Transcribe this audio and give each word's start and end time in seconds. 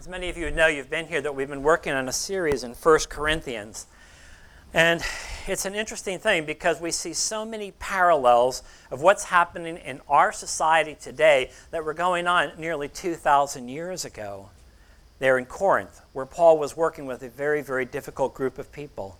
As 0.00 0.08
many 0.08 0.30
of 0.30 0.38
you 0.38 0.50
know, 0.50 0.66
you've 0.66 0.88
been 0.88 1.08
here 1.08 1.20
that 1.20 1.34
we've 1.34 1.46
been 1.46 1.62
working 1.62 1.92
on 1.92 2.08
a 2.08 2.12
series 2.12 2.64
in 2.64 2.72
1 2.72 2.98
Corinthians. 3.10 3.86
And 4.72 5.04
it's 5.46 5.66
an 5.66 5.74
interesting 5.74 6.18
thing 6.18 6.46
because 6.46 6.80
we 6.80 6.90
see 6.90 7.12
so 7.12 7.44
many 7.44 7.72
parallels 7.72 8.62
of 8.90 9.02
what's 9.02 9.24
happening 9.24 9.76
in 9.76 10.00
our 10.08 10.32
society 10.32 10.96
today 10.98 11.50
that 11.70 11.84
were 11.84 11.92
going 11.92 12.26
on 12.26 12.52
nearly 12.56 12.88
2,000 12.88 13.68
years 13.68 14.06
ago 14.06 14.48
there 15.18 15.36
in 15.36 15.44
Corinth, 15.44 16.00
where 16.14 16.24
Paul 16.24 16.56
was 16.58 16.74
working 16.74 17.04
with 17.04 17.22
a 17.22 17.28
very, 17.28 17.60
very 17.60 17.84
difficult 17.84 18.32
group 18.32 18.58
of 18.58 18.72
people. 18.72 19.18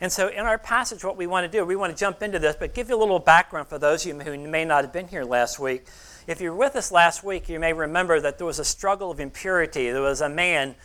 And 0.00 0.10
so, 0.10 0.26
in 0.26 0.40
our 0.40 0.58
passage, 0.58 1.04
what 1.04 1.16
we 1.16 1.28
want 1.28 1.44
to 1.44 1.58
do, 1.58 1.64
we 1.64 1.76
want 1.76 1.96
to 1.96 2.00
jump 2.00 2.24
into 2.24 2.40
this, 2.40 2.56
but 2.58 2.74
give 2.74 2.88
you 2.88 2.96
a 2.96 2.98
little 2.98 3.20
background 3.20 3.68
for 3.68 3.78
those 3.78 4.04
of 4.04 4.12
you 4.12 4.18
who 4.18 4.36
may 4.48 4.64
not 4.64 4.82
have 4.82 4.92
been 4.92 5.06
here 5.06 5.22
last 5.22 5.60
week. 5.60 5.86
If 6.24 6.40
you 6.40 6.50
were 6.52 6.56
with 6.56 6.76
us 6.76 6.92
last 6.92 7.24
week, 7.24 7.48
you 7.48 7.58
may 7.58 7.72
remember 7.72 8.20
that 8.20 8.38
there 8.38 8.46
was 8.46 8.60
a 8.60 8.64
struggle 8.64 9.10
of 9.10 9.18
impurity. 9.18 9.90
There 9.90 10.02
was 10.02 10.20
a 10.20 10.28
man 10.28 10.76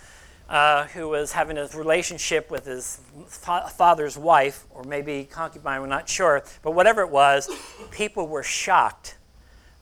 uh, 0.49 0.85
who 0.85 1.09
was 1.09 1.33
having 1.33 1.59
a 1.59 1.67
relationship 1.75 2.49
with 2.49 2.65
his 2.65 2.99
fa- 3.27 3.69
father's 3.71 4.17
wife, 4.17 4.65
or 4.71 4.83
maybe 4.83 5.25
concubine, 5.29 5.81
we're 5.81 5.87
not 5.87 6.09
sure. 6.09 6.41
But 6.63 6.71
whatever 6.71 7.01
it 7.01 7.11
was, 7.11 7.51
people 7.91 8.27
were 8.27 8.41
shocked 8.41 9.15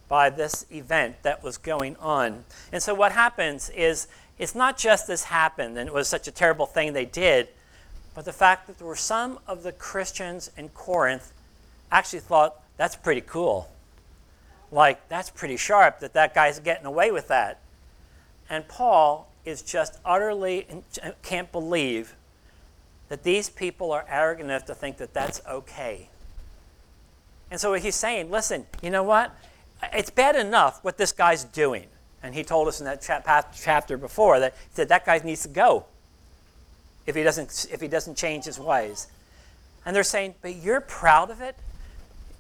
by 0.10 0.30
this 0.30 0.66
event 0.72 1.24
that 1.24 1.42
was 1.42 1.58
going 1.58 1.96
on. 2.02 2.44
And 2.74 2.84
so 2.84 2.94
what 2.94 3.14
happens 3.14 3.70
is 3.70 4.10
it's 4.38 4.56
not 4.56 4.78
just 4.78 5.08
this 5.08 5.24
happened 5.24 5.78
and 5.78 5.88
it 5.88 5.94
was 5.94 6.10
such 6.10 6.28
a 6.28 6.32
terrible 6.32 6.66
thing 6.66 6.92
they 6.92 7.06
did, 7.06 7.48
but 8.14 8.26
the 8.26 8.34
fact 8.34 8.68
that 8.68 8.78
there 8.78 8.88
were 8.88 8.96
some 8.98 9.40
of 9.48 9.64
the 9.64 9.72
Christians 9.72 10.52
in 10.58 10.68
Corinth 10.70 11.32
actually 11.94 12.20
thought 12.20 12.62
that's 12.76 12.98
pretty 12.98 13.22
cool 13.22 13.70
like, 14.76 15.08
that's 15.08 15.30
pretty 15.30 15.58
sharp 15.58 16.00
that 16.02 16.14
that 16.14 16.36
guy's 16.36 16.60
getting 16.60 16.86
away 16.86 17.10
with 17.10 17.30
that. 17.30 17.62
And 18.50 18.68
Paul 18.68 19.32
is 19.46 19.62
just 19.62 20.00
utterly 20.04 20.68
can't 21.24 21.52
believe 21.52 22.16
that 23.10 23.24
these 23.24 23.50
people 23.50 23.92
are 23.92 24.06
arrogant 24.10 24.50
enough 24.50 24.66
to 24.66 24.76
think 24.76 24.98
that 24.98 25.14
that's 25.14 25.42
okay. 25.48 26.10
And 27.50 27.60
so 27.60 27.74
he's 27.74 27.96
saying, 27.96 28.32
listen, 28.32 28.66
you 28.82 28.90
know 28.90 29.04
what? 29.04 29.36
It's 29.94 30.10
bad 30.10 30.36
enough 30.36 30.84
what 30.84 30.98
this 30.98 31.12
guy's 31.12 31.44
doing. 31.44 31.86
And 32.22 32.34
he 32.34 32.44
told 32.44 32.68
us 32.68 32.80
in 32.80 32.86
that 32.86 33.02
chapter 33.56 33.98
before 33.98 34.40
that 34.40 34.54
he 34.54 34.76
said 34.76 34.90
that 34.90 35.06
guy 35.06 35.20
needs 35.24 35.44
to 35.44 35.50
go 35.50 35.86
if 37.06 37.16
he 37.16 37.24
doesn't 37.24 37.68
if 37.72 37.80
he 37.80 37.88
doesn't 37.88 38.18
change 38.18 38.46
his 38.46 38.60
ways. 38.60 39.08
And 39.86 39.96
they're 39.96 40.04
saying, 40.04 40.36
but 40.42 40.56
you're 40.56 40.82
proud 40.82 41.30
of 41.30 41.40
it? 41.40 41.56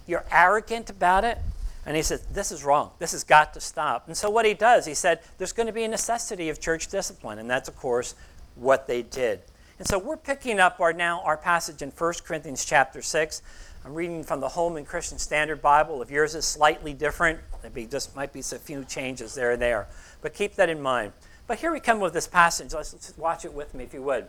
You're 0.07 0.25
arrogant 0.31 0.89
about 0.89 1.23
it? 1.23 1.37
And 1.85 1.95
he 1.95 2.01
said, 2.01 2.21
This 2.31 2.51
is 2.51 2.63
wrong. 2.63 2.91
This 2.99 3.11
has 3.11 3.23
got 3.23 3.53
to 3.53 3.61
stop. 3.61 4.07
And 4.07 4.17
so, 4.17 4.29
what 4.29 4.45
he 4.45 4.53
does, 4.53 4.85
he 4.85 4.93
said, 4.93 5.19
There's 5.37 5.51
going 5.51 5.67
to 5.67 5.73
be 5.73 5.83
a 5.83 5.87
necessity 5.87 6.49
of 6.49 6.59
church 6.59 6.87
discipline. 6.87 7.39
And 7.39 7.49
that's, 7.49 7.69
of 7.69 7.75
course, 7.75 8.15
what 8.55 8.87
they 8.87 9.03
did. 9.03 9.41
And 9.77 9.87
so, 9.87 9.99
we're 9.99 10.17
picking 10.17 10.59
up 10.59 10.79
our 10.79 10.93
now 10.93 11.21
our 11.21 11.37
passage 11.37 11.81
in 11.81 11.91
1 11.91 12.13
Corinthians 12.25 12.65
chapter 12.65 13.01
6. 13.01 13.41
I'm 13.85 13.93
reading 13.93 14.23
from 14.23 14.39
the 14.39 14.49
Holman 14.49 14.83
Christian 14.83 15.19
Standard 15.19 15.61
Bible. 15.61 16.01
If 16.01 16.09
yours 16.09 16.33
is 16.33 16.43
slightly 16.43 16.91
different, 16.91 17.39
there 17.61 17.69
be 17.69 17.85
just 17.85 18.15
might 18.15 18.33
be 18.33 18.39
a 18.39 18.43
few 18.43 18.83
changes 18.83 19.35
there 19.35 19.51
and 19.51 19.61
there. 19.61 19.87
But 20.23 20.33
keep 20.33 20.55
that 20.55 20.69
in 20.69 20.81
mind. 20.81 21.13
But 21.45 21.59
here 21.59 21.71
we 21.71 21.79
come 21.79 21.99
with 21.99 22.13
this 22.13 22.27
passage. 22.27 22.73
Let's, 22.73 22.93
let's 22.93 23.15
watch 23.15 23.45
it 23.45 23.53
with 23.53 23.75
me, 23.75 23.83
if 23.83 23.93
you 23.93 24.01
would. 24.01 24.25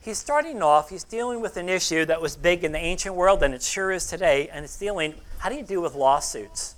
He's 0.00 0.16
starting 0.16 0.62
off, 0.62 0.88
he's 0.88 1.04
dealing 1.04 1.42
with 1.42 1.58
an 1.58 1.68
issue 1.68 2.06
that 2.06 2.22
was 2.22 2.36
big 2.36 2.64
in 2.64 2.72
the 2.72 2.78
ancient 2.78 3.14
world, 3.14 3.42
and 3.42 3.52
it 3.52 3.62
sure 3.62 3.90
is 3.90 4.06
today, 4.06 4.48
and 4.50 4.64
it's 4.64 4.78
dealing, 4.78 5.14
how 5.38 5.50
do 5.50 5.56
you 5.56 5.62
deal 5.62 5.82
with 5.82 5.94
lawsuits? 5.94 6.76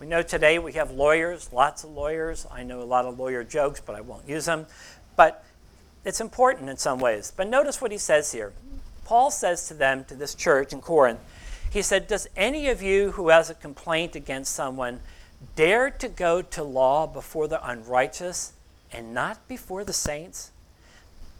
We 0.00 0.06
know 0.06 0.22
today 0.22 0.60
we 0.60 0.74
have 0.74 0.92
lawyers, 0.92 1.52
lots 1.52 1.82
of 1.82 1.90
lawyers. 1.90 2.46
I 2.52 2.62
know 2.62 2.80
a 2.80 2.84
lot 2.84 3.04
of 3.04 3.18
lawyer 3.18 3.42
jokes, 3.42 3.80
but 3.84 3.96
I 3.96 4.00
won't 4.00 4.28
use 4.28 4.44
them. 4.44 4.66
But 5.16 5.44
it's 6.04 6.20
important 6.20 6.70
in 6.70 6.76
some 6.76 7.00
ways. 7.00 7.32
But 7.36 7.48
notice 7.48 7.80
what 7.80 7.90
he 7.90 7.98
says 7.98 8.30
here. 8.30 8.52
Paul 9.04 9.32
says 9.32 9.66
to 9.68 9.74
them, 9.74 10.04
to 10.04 10.14
this 10.14 10.36
church 10.36 10.72
in 10.72 10.80
Corinth, 10.80 11.18
he 11.70 11.82
said, 11.82 12.06
Does 12.06 12.28
any 12.36 12.68
of 12.68 12.80
you 12.80 13.12
who 13.12 13.30
has 13.30 13.50
a 13.50 13.54
complaint 13.54 14.14
against 14.14 14.54
someone 14.54 15.00
dare 15.56 15.90
to 15.90 16.08
go 16.08 16.42
to 16.42 16.62
law 16.62 17.06
before 17.06 17.48
the 17.48 17.66
unrighteous 17.68 18.52
and 18.92 19.12
not 19.12 19.48
before 19.48 19.82
the 19.82 19.92
saints? 19.92 20.52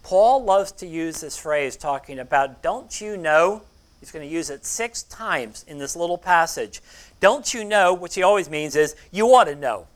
Paul 0.03 0.43
loves 0.43 0.71
to 0.73 0.87
use 0.87 1.21
this 1.21 1.37
phrase 1.37 1.77
talking 1.77 2.19
about, 2.19 2.61
don't 2.61 2.99
you 2.99 3.15
know? 3.15 3.61
He's 3.99 4.11
going 4.11 4.27
to 4.27 4.33
use 4.33 4.49
it 4.49 4.65
six 4.65 5.03
times 5.03 5.65
in 5.67 5.77
this 5.77 5.95
little 5.95 6.17
passage. 6.17 6.81
Don't 7.19 7.53
you 7.53 7.63
know, 7.63 7.93
which 7.93 8.15
he 8.15 8.23
always 8.23 8.49
means 8.49 8.75
is 8.75 8.95
you 9.11 9.27
ought 9.27 9.45
to 9.45 9.55
know. 9.55 9.87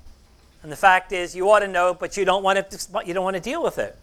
And 0.61 0.71
the 0.71 0.77
fact 0.77 1.11
is 1.11 1.35
you 1.35 1.49
ought 1.49 1.59
to 1.59 1.67
know, 1.67 1.93
but 1.93 2.17
you 2.17 2.25
don't 2.25 2.43
want 2.43 2.69
to 2.69 3.05
you 3.05 3.13
don't 3.13 3.23
want 3.23 3.35
to 3.35 3.41
deal 3.41 3.63
with 3.63 3.77
it. 3.77 3.97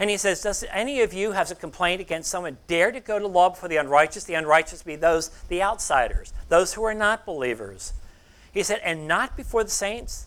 And 0.00 0.08
he 0.08 0.16
says, 0.16 0.42
Does 0.42 0.64
any 0.72 1.02
of 1.02 1.12
you 1.12 1.32
have 1.32 1.50
a 1.50 1.54
complaint 1.54 2.00
against 2.00 2.30
someone 2.30 2.56
dare 2.66 2.90
to 2.90 3.00
go 3.00 3.18
to 3.18 3.26
law 3.26 3.50
before 3.50 3.68
the 3.68 3.76
unrighteous? 3.76 4.24
The 4.24 4.34
unrighteous 4.34 4.82
be 4.82 4.96
those, 4.96 5.28
the 5.48 5.62
outsiders, 5.62 6.32
those 6.48 6.72
who 6.72 6.82
are 6.84 6.94
not 6.94 7.26
believers. 7.26 7.92
He 8.52 8.62
said, 8.62 8.80
and 8.82 9.06
not 9.06 9.36
before 9.36 9.62
the 9.62 9.70
saints? 9.70 10.26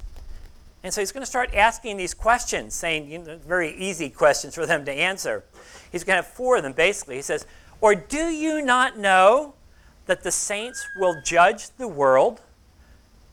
And 0.84 0.94
so 0.94 1.02
he's 1.02 1.12
going 1.12 1.24
to 1.24 1.30
start 1.30 1.54
asking 1.56 1.98
these 1.98 2.14
questions, 2.14 2.76
saying 2.76 3.10
you 3.10 3.20
know, 3.20 3.38
very 3.38 3.74
easy 3.76 4.10
questions 4.10 4.54
for 4.54 4.66
them 4.66 4.86
to 4.86 4.92
answer. 4.92 5.44
He's 5.92 6.04
going 6.04 6.18
to 6.18 6.24
have 6.24 6.32
four 6.32 6.58
of 6.58 6.64
them 6.64 6.74
basically. 6.74 7.16
He 7.16 7.22
says, 7.22 7.48
Or 7.84 7.96
do 7.96 8.30
you 8.30 8.62
not 8.62 8.98
know 8.98 9.56
that 10.06 10.24
the 10.24 10.32
saints 10.32 10.88
will 10.96 11.22
judge 11.24 11.70
the 11.72 11.88
world. 11.88 12.42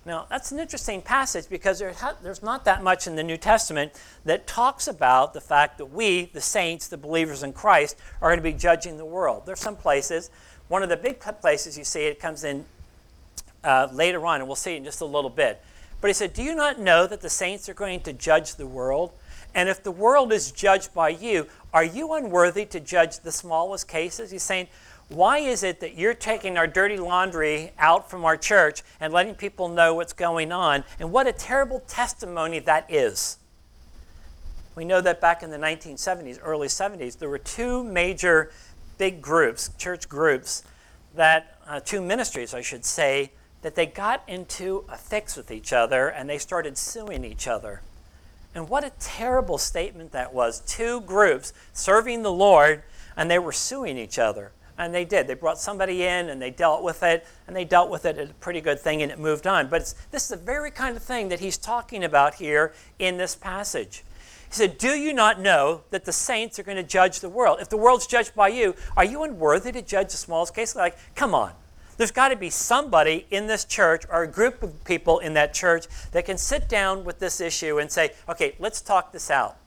Now, 0.07 0.27
that's 0.31 0.51
an 0.51 0.59
interesting 0.59 1.03
passage 1.03 1.47
because 1.49 1.79
there's 1.79 2.43
not 2.43 2.65
that 2.65 2.83
much 2.83 3.07
in 3.07 3.17
the 3.17 3.23
New 3.23 3.37
Testament 3.37 3.93
that 4.25 4.47
talks 4.47 4.89
about 4.89 5.35
the 5.35 5.41
fact 5.41 5.79
that 5.79 5.87
we, 5.87 6.31
the 6.33 6.41
saints, 6.41 6.89
the 6.89 6.97
believers 6.97 7.43
in 7.43 7.53
Christ, 7.53 7.97
are 8.21 8.31
going 8.31 8.39
to 8.39 8.43
be 8.43 8.53
judging 8.53 8.97
the 8.97 9.05
world. 9.05 9.45
There's 9.45 9.61
some 9.61 9.77
places. 9.77 10.31
One 10.69 10.83
of 10.83 10.89
the 10.89 10.97
big 10.97 11.21
places 11.21 11.77
you 11.77 11.85
see 11.85 12.05
it 12.05 12.19
comes 12.19 12.45
in 12.45 12.65
uh, 13.63 13.89
later 13.93 14.25
on, 14.25 14.41
and 14.41 14.47
we'll 14.47 14.57
see 14.57 14.75
it 14.75 14.79
in 14.79 14.85
just 14.85 15.03
a 15.03 15.07
little 15.07 15.31
bit. 15.31 15.63
But 16.01 16.09
he 16.09 16.15
said, 16.15 16.33
Do 16.33 16.43
you 16.43 16.55
not 16.55 16.81
know 16.81 17.07
that 17.07 17.21
the 17.21 17.29
saints 17.29 17.69
are 17.69 17.75
going 17.75 18.01
to 18.01 18.13
judge 18.13 18.55
the 18.55 18.67
world? 18.67 19.13
And 19.55 19.69
if 19.69 19.83
the 19.83 19.91
world 19.91 20.33
is 20.33 20.53
judged 20.53 20.95
by 20.95 21.11
you, 21.11 21.47
are 21.73 21.85
you 21.85 22.13
unworthy 22.15 22.65
to 22.67 22.81
judge 22.81 23.21
the 23.21 23.33
smallest 23.33 23.89
cases? 23.89 24.31
He's 24.31 24.43
saying, 24.43 24.69
why 25.09 25.39
is 25.39 25.65
it 25.65 25.81
that 25.81 25.97
you're 25.97 26.15
taking 26.15 26.57
our 26.57 26.69
dirty 26.69 26.97
laundry 26.97 27.73
out 27.79 28.09
from 28.09 28.25
our 28.25 28.37
church 28.37 28.83
and 29.01 29.13
letting 29.13 29.35
people 29.35 29.69
know 29.69 29.95
what's 29.95 30.13
going 30.13 30.53
on? 30.53 30.85
And 31.01 31.11
what 31.11 31.27
a 31.27 31.33
terrible 31.33 31.81
testimony 31.89 32.61
that 32.61 32.89
is. 32.89 33.39
We 34.77 34.85
know 34.85 35.01
that 35.01 35.21
back 35.21 35.43
in 35.43 35.51
the 35.51 35.59
1970s, 35.59 36.39
early 36.43 36.69
70s, 36.69 37.19
there 37.19 37.29
were 37.29 37.39
two 37.39 37.83
major 37.83 38.53
big 38.99 39.21
groups, 39.21 39.71
church 39.79 40.09
groups, 40.09 40.63
that, 41.17 41.59
uh, 41.67 41.81
two 41.81 42.01
ministries, 42.01 42.55
I 42.55 42.61
should 42.61 42.85
say, 42.85 43.33
that 43.63 43.75
they 43.75 43.87
got 43.87 44.23
into 44.29 44.85
a 44.89 44.97
fix 44.97 45.37
with 45.37 45.51
each 45.51 45.73
other 45.73 46.09
and 46.09 46.31
they 46.31 46.39
started 46.39 46.79
suing 46.79 47.25
each 47.25 47.49
other. 47.49 47.83
And 48.55 48.69
what 48.69 48.85
a 48.85 48.93
terrible 48.99 49.59
statement 49.59 50.13
that 50.13 50.35
was. 50.35 50.61
Two 50.61 51.01
groups 51.03 51.53
serving 51.73 52.23
the 52.23 52.33
Lord 52.33 52.83
and 53.17 53.31
they 53.31 53.39
were 53.39 53.53
suing 53.53 53.99
each 53.99 54.19
other. 54.19 54.53
And 54.79 54.95
they 54.95 55.05
did. 55.05 55.27
They 55.27 55.35
brought 55.35 55.59
somebody 55.59 56.05
in 56.05 56.31
and 56.31 56.41
they 56.41 56.51
dealt 56.51 56.83
with 56.83 57.03
it, 57.03 57.27
and 57.47 57.55
they 57.55 57.67
dealt 57.67 57.91
with 57.91 58.07
it 58.07 58.17
as 58.17 58.31
a 58.31 58.35
pretty 58.35 58.63
good 58.63 58.81
thing, 58.81 59.03
and 59.03 59.13
it 59.13 59.19
moved 59.19 59.47
on. 59.47 59.69
But 59.69 59.93
this 60.11 60.23
is 60.23 60.29
the 60.29 60.37
very 60.39 60.71
kind 60.71 60.97
of 60.97 61.03
thing 61.03 61.29
that 61.29 61.41
he's 61.41 61.59
talking 61.59 62.03
about 62.03 62.37
here 62.37 62.73
in 62.99 63.19
this 63.19 63.37
passage. 63.37 64.05
He 64.49 64.55
said, 64.55 64.79
Do 64.79 64.89
you 64.89 65.13
not 65.13 65.39
know 65.39 65.83
that 65.91 66.07
the 66.07 66.15
saints 66.15 66.59
are 66.59 66.63
going 66.63 66.79
to 66.79 66.83
judge 66.83 67.21
the 67.21 67.29
world? 67.29 67.59
If 67.61 67.69
the 67.69 67.77
world's 67.77 68.07
judged 68.07 68.35
by 68.35 68.49
you, 68.49 68.75
are 68.97 69.05
you 69.05 69.23
unworthy 69.23 69.71
to 69.73 69.83
judge 69.83 70.13
the 70.13 70.17
smallest 70.17 70.55
case? 70.55 70.75
Like, 70.75 70.97
come 71.15 71.35
on. 71.35 71.53
There's 72.01 72.11
got 72.11 72.31
to 72.31 72.37
be 72.37 72.49
somebody 72.49 73.27
in 73.31 73.47
this 73.47 73.67
church 73.67 74.05
or 74.09 74.23
a 74.23 74.27
group 74.27 74.63
of 74.63 74.85
people 74.85 75.19
in 75.19 75.35
that 75.35 75.53
church 75.53 75.85
that 76.13 76.25
can 76.25 76.39
sit 76.39 76.67
down 76.67 77.05
with 77.05 77.19
this 77.19 77.43
issue 77.43 77.79
and 77.79 77.93
say, 77.93 78.13
okay, 78.27 78.55
let's 78.59 78.81
talk 78.81 79.13
this 79.13 79.31
out. 79.31 79.59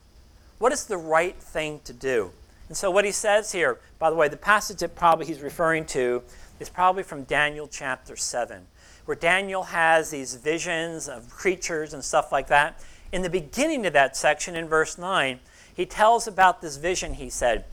What 0.58 0.72
is 0.72 0.86
the 0.86 0.96
right 0.96 1.36
thing 1.36 1.78
to 1.84 1.92
do? 1.92 2.32
And 2.66 2.76
so, 2.76 2.90
what 2.90 3.04
he 3.04 3.12
says 3.12 3.52
here, 3.52 3.78
by 4.00 4.10
the 4.10 4.16
way, 4.16 4.26
the 4.26 4.36
passage 4.36 4.78
that 4.78 4.96
probably 4.96 5.26
he's 5.26 5.42
referring 5.42 5.84
to 5.84 6.24
is 6.58 6.68
probably 6.68 7.04
from 7.04 7.22
Daniel 7.22 7.68
chapter 7.68 8.16
7, 8.16 8.66
where 9.04 9.16
Daniel 9.16 9.62
has 9.62 10.10
these 10.10 10.34
visions 10.34 11.08
of 11.08 11.30
creatures 11.30 11.94
and 11.94 12.02
stuff 12.02 12.32
like 12.32 12.48
that. 12.48 12.82
In 13.12 13.22
the 13.22 13.30
beginning 13.30 13.86
of 13.86 13.92
that 13.92 14.16
section, 14.16 14.56
in 14.56 14.66
verse 14.66 14.98
9, 14.98 15.38
he 15.72 15.86
tells 15.86 16.26
about 16.26 16.62
this 16.62 16.78
vision 16.78 17.14
he 17.14 17.30
said. 17.30 17.64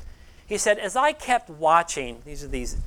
He 0.45 0.59
said, 0.59 0.77
As 0.77 0.95
I 0.95 1.13
kept 1.13 1.49
watching, 1.49 2.21
these 2.25 2.43
are 2.43 2.47
these 2.47 2.77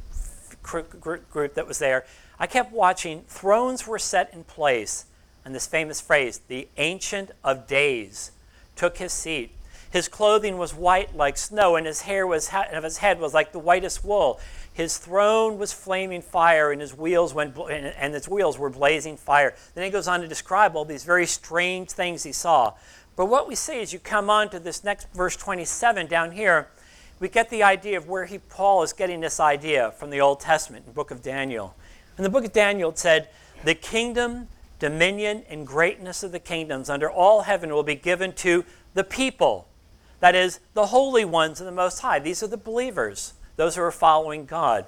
group 0.65 1.55
that 1.55 1.69
was 1.69 1.79
there, 1.79 2.05
I 2.39 2.47
kept 2.49 2.73
watching, 2.73 3.23
thrones 3.29 3.87
were 3.87 3.99
set 3.99 4.33
in 4.35 4.45
place. 4.45 5.07
And 5.45 5.55
this 5.55 5.67
famous 5.67 6.01
phrase, 6.01 6.41
the 6.49 6.69
Ancient 6.79 7.31
of 7.45 7.67
Days, 7.67 8.33
took 8.77 8.97
his 8.97 9.13
seat. 9.13 9.53
His 9.91 10.09
clothing 10.09 10.59
was 10.59 10.75
white 10.75 11.15
like 11.15 11.37
snow, 11.37 11.77
and 11.77 11.87
his 11.87 12.01
hair 12.01 12.27
was 12.27 12.51
of 12.53 12.83
his 12.83 12.99
head 12.99 13.21
was 13.21 13.33
like 13.33 13.53
the 13.53 13.61
whitest 13.61 14.05
wool. 14.05 14.41
His 14.73 14.99
throne 14.99 15.57
was 15.57 15.73
flaming 15.73 16.21
fire, 16.21 16.73
and 16.73 16.81
his 16.81 16.97
wheels 16.97 17.33
went 17.33 17.57
and 17.57 18.13
his 18.13 18.29
wheels 18.29 18.59
were 18.59 18.71
blazing 18.71 19.17
fire. 19.17 19.55
Then 19.75 19.85
he 19.85 19.91
goes 19.91 20.09
on 20.09 20.21
to 20.23 20.27
describe 20.27 20.75
all 20.75 20.85
these 20.85 21.05
very 21.05 21.27
strange 21.27 21.91
things 21.91 22.25
he 22.25 22.33
saw. 22.33 22.73
But 23.15 23.27
what 23.27 23.47
we 23.47 23.55
see 23.55 23.81
as 23.81 23.93
you 23.93 24.01
come 24.01 24.29
on 24.29 24.49
to 24.51 24.59
this 24.59 24.83
next 24.83 25.07
verse 25.15 25.37
27 25.37 26.09
down 26.09 26.33
here, 26.33 26.71
we 27.25 27.31
get 27.31 27.49
the 27.49 27.63
idea 27.63 27.97
of 27.97 28.07
where 28.07 28.27
he, 28.27 28.37
Paul 28.37 28.83
is 28.83 28.93
getting 28.93 29.21
this 29.21 29.41
idea 29.41 29.93
from 29.93 30.11
the 30.11 30.21
Old 30.21 30.41
Testament 30.41 30.85
the 30.85 30.93
book 30.93 31.11
of 31.11 31.23
Daniel. 31.23 31.75
In 32.19 32.23
the 32.23 32.29
book 32.29 32.45
of 32.45 32.53
Daniel, 32.53 32.91
it 32.91 32.99
said, 32.99 33.31
The 33.65 33.75
kingdom, 33.75 34.49
dominion, 34.79 35.43
and 35.49 35.67
greatness 35.67 36.23
of 36.23 36.33
the 36.33 36.39
kingdoms 36.39 36.91
under 36.91 37.11
all 37.11 37.41
heaven 37.41 37.73
will 37.73 37.83
be 37.83 37.95
given 37.95 38.35
to 38.35 38.67
the 38.93 39.05
people. 39.05 39.69
That 40.21 40.35
is, 40.35 40.61
the 40.75 40.89
holy 40.89 41.25
ones 41.25 41.61
of 41.61 41.65
the 41.65 41.73
Most 41.73 42.01
High. 42.01 42.19
These 42.19 42.43
are 42.43 42.47
the 42.47 42.59
believers, 42.59 43.33
those 43.57 43.77
who 43.77 43.81
are 43.81 43.91
following 43.91 44.45
God. 44.45 44.85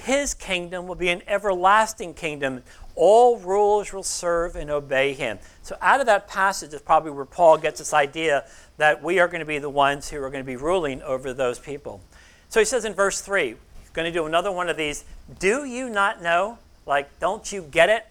His 0.00 0.32
kingdom 0.32 0.86
will 0.86 0.94
be 0.94 1.10
an 1.10 1.22
everlasting 1.26 2.14
kingdom. 2.14 2.62
All 2.94 3.38
rulers 3.38 3.92
will 3.92 4.02
serve 4.02 4.56
and 4.56 4.70
obey 4.70 5.12
him. 5.12 5.38
So, 5.62 5.76
out 5.82 6.00
of 6.00 6.06
that 6.06 6.26
passage 6.26 6.72
is 6.72 6.80
probably 6.80 7.10
where 7.10 7.26
Paul 7.26 7.58
gets 7.58 7.80
this 7.80 7.92
idea 7.92 8.46
that 8.78 9.02
we 9.02 9.18
are 9.18 9.28
going 9.28 9.40
to 9.40 9.46
be 9.46 9.58
the 9.58 9.68
ones 9.68 10.08
who 10.08 10.16
are 10.22 10.30
going 10.30 10.42
to 10.42 10.46
be 10.46 10.56
ruling 10.56 11.02
over 11.02 11.34
those 11.34 11.58
people. 11.58 12.00
So, 12.48 12.60
he 12.60 12.64
says 12.64 12.86
in 12.86 12.94
verse 12.94 13.20
3, 13.20 13.48
he's 13.48 13.90
going 13.92 14.10
to 14.10 14.18
do 14.18 14.24
another 14.24 14.50
one 14.50 14.70
of 14.70 14.78
these. 14.78 15.04
Do 15.38 15.64
you 15.64 15.90
not 15.90 16.22
know? 16.22 16.58
Like, 16.86 17.18
don't 17.20 17.52
you 17.52 17.62
get 17.62 17.90
it? 17.90 18.06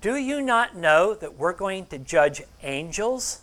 Do 0.00 0.16
you 0.16 0.42
not 0.42 0.76
know 0.76 1.14
that 1.14 1.38
we're 1.38 1.52
going 1.52 1.86
to 1.86 1.98
judge 1.98 2.42
angels? 2.64 3.42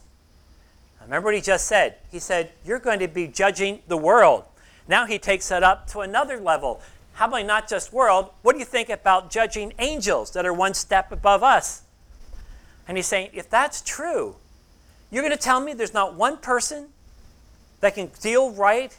Remember 1.02 1.28
what 1.28 1.36
he 1.36 1.42
just 1.42 1.68
said? 1.68 1.96
He 2.12 2.20
said, 2.20 2.52
You're 2.66 2.80
going 2.80 3.00
to 3.00 3.08
be 3.08 3.28
judging 3.28 3.80
the 3.88 3.98
world. 3.98 4.44
Now 4.88 5.06
he 5.06 5.18
takes 5.18 5.48
that 5.50 5.64
up 5.64 5.88
to 5.92 6.02
another 6.02 6.40
level. 6.40 6.82
How 7.14 7.28
about 7.28 7.46
not 7.46 7.70
just 7.70 7.94
world? 7.94 8.32
What 8.42 8.54
do 8.54 8.60
you 8.60 8.66
think 8.66 8.90
about 8.90 9.30
judging 9.30 9.74
angels 9.80 10.32
that 10.32 10.46
are 10.46 10.54
one 10.54 10.74
step 10.74 11.12
above 11.12 11.44
us? 11.44 11.84
And 12.88 12.98
he's 12.98 13.08
saying, 13.08 13.30
if 13.34 13.50
that's 13.50 13.82
true, 13.82 14.36
you're 15.12 15.24
going 15.24 15.36
to 15.36 15.42
tell 15.42 15.60
me 15.60 15.74
there's 15.74 15.94
not 15.94 16.16
one 16.16 16.38
person 16.38 16.90
that 17.82 17.96
can 17.96 18.10
deal 18.22 18.52
right 18.52 18.98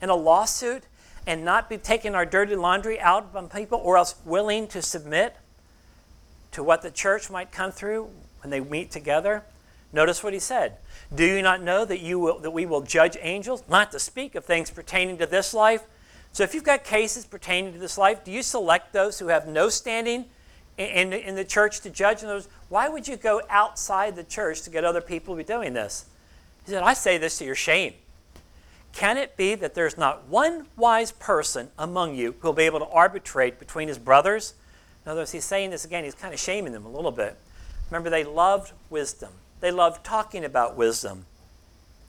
in 0.00 0.08
a 0.08 0.14
lawsuit 0.14 0.84
and 1.26 1.44
not 1.44 1.68
be 1.68 1.76
taking 1.76 2.14
our 2.14 2.24
dirty 2.24 2.56
laundry 2.56 2.98
out 2.98 3.28
on 3.34 3.48
people 3.48 3.78
or 3.78 3.98
else 3.98 4.14
willing 4.24 4.66
to 4.68 4.80
submit 4.80 5.36
to 6.52 6.62
what 6.62 6.82
the 6.82 6.90
church 6.90 7.30
might 7.30 7.52
come 7.52 7.70
through 7.70 8.08
when 8.42 8.50
they 8.50 8.60
meet 8.60 8.90
together? 8.90 9.44
Notice 9.92 10.24
what 10.24 10.32
he 10.32 10.38
said. 10.38 10.78
Do 11.14 11.24
you 11.24 11.42
not 11.42 11.62
know 11.62 11.84
that, 11.84 12.00
you 12.00 12.18
will, 12.18 12.38
that 12.38 12.52
we 12.52 12.64
will 12.64 12.80
judge 12.80 13.16
angels, 13.20 13.62
not 13.68 13.92
to 13.92 13.98
speak 13.98 14.34
of 14.34 14.44
things 14.44 14.70
pertaining 14.70 15.18
to 15.18 15.26
this 15.26 15.52
life? 15.52 15.82
So 16.32 16.44
if 16.44 16.54
you've 16.54 16.64
got 16.64 16.84
cases 16.84 17.24
pertaining 17.24 17.72
to 17.72 17.78
this 17.78 17.98
life, 17.98 18.24
do 18.24 18.30
you 18.30 18.42
select 18.42 18.92
those 18.92 19.18
who 19.18 19.28
have 19.28 19.48
no 19.48 19.68
standing 19.68 20.26
in, 20.78 20.86
in, 20.86 21.12
in 21.12 21.34
the 21.34 21.44
church 21.44 21.80
to 21.80 21.90
judge 21.90 22.20
those? 22.20 22.48
Why 22.68 22.88
would 22.88 23.08
you 23.08 23.16
go 23.16 23.42
outside 23.50 24.16
the 24.16 24.24
church 24.24 24.62
to 24.62 24.70
get 24.70 24.84
other 24.84 25.00
people 25.00 25.34
to 25.34 25.38
be 25.38 25.44
doing 25.44 25.72
this? 25.72 26.06
He 26.64 26.72
said, 26.72 26.82
I 26.82 26.94
say 26.94 27.18
this 27.18 27.38
to 27.38 27.44
your 27.44 27.54
shame. 27.54 27.94
Can 28.92 29.16
it 29.16 29.36
be 29.36 29.54
that 29.54 29.74
there's 29.74 29.96
not 29.96 30.26
one 30.28 30.66
wise 30.76 31.12
person 31.12 31.70
among 31.78 32.14
you 32.14 32.34
who 32.40 32.48
will 32.48 32.54
be 32.54 32.64
able 32.64 32.80
to 32.80 32.86
arbitrate 32.86 33.58
between 33.58 33.88
his 33.88 33.98
brothers? 33.98 34.54
In 35.04 35.10
other 35.10 35.20
words, 35.20 35.32
he's 35.32 35.44
saying 35.44 35.70
this 35.70 35.84
again, 35.84 36.04
he's 36.04 36.14
kind 36.14 36.34
of 36.34 36.40
shaming 36.40 36.72
them 36.72 36.84
a 36.84 36.90
little 36.90 37.12
bit. 37.12 37.36
Remember, 37.90 38.10
they 38.10 38.24
loved 38.24 38.72
wisdom. 38.88 39.30
They 39.60 39.70
loved 39.70 40.04
talking 40.04 40.44
about 40.44 40.76
wisdom. 40.76 41.26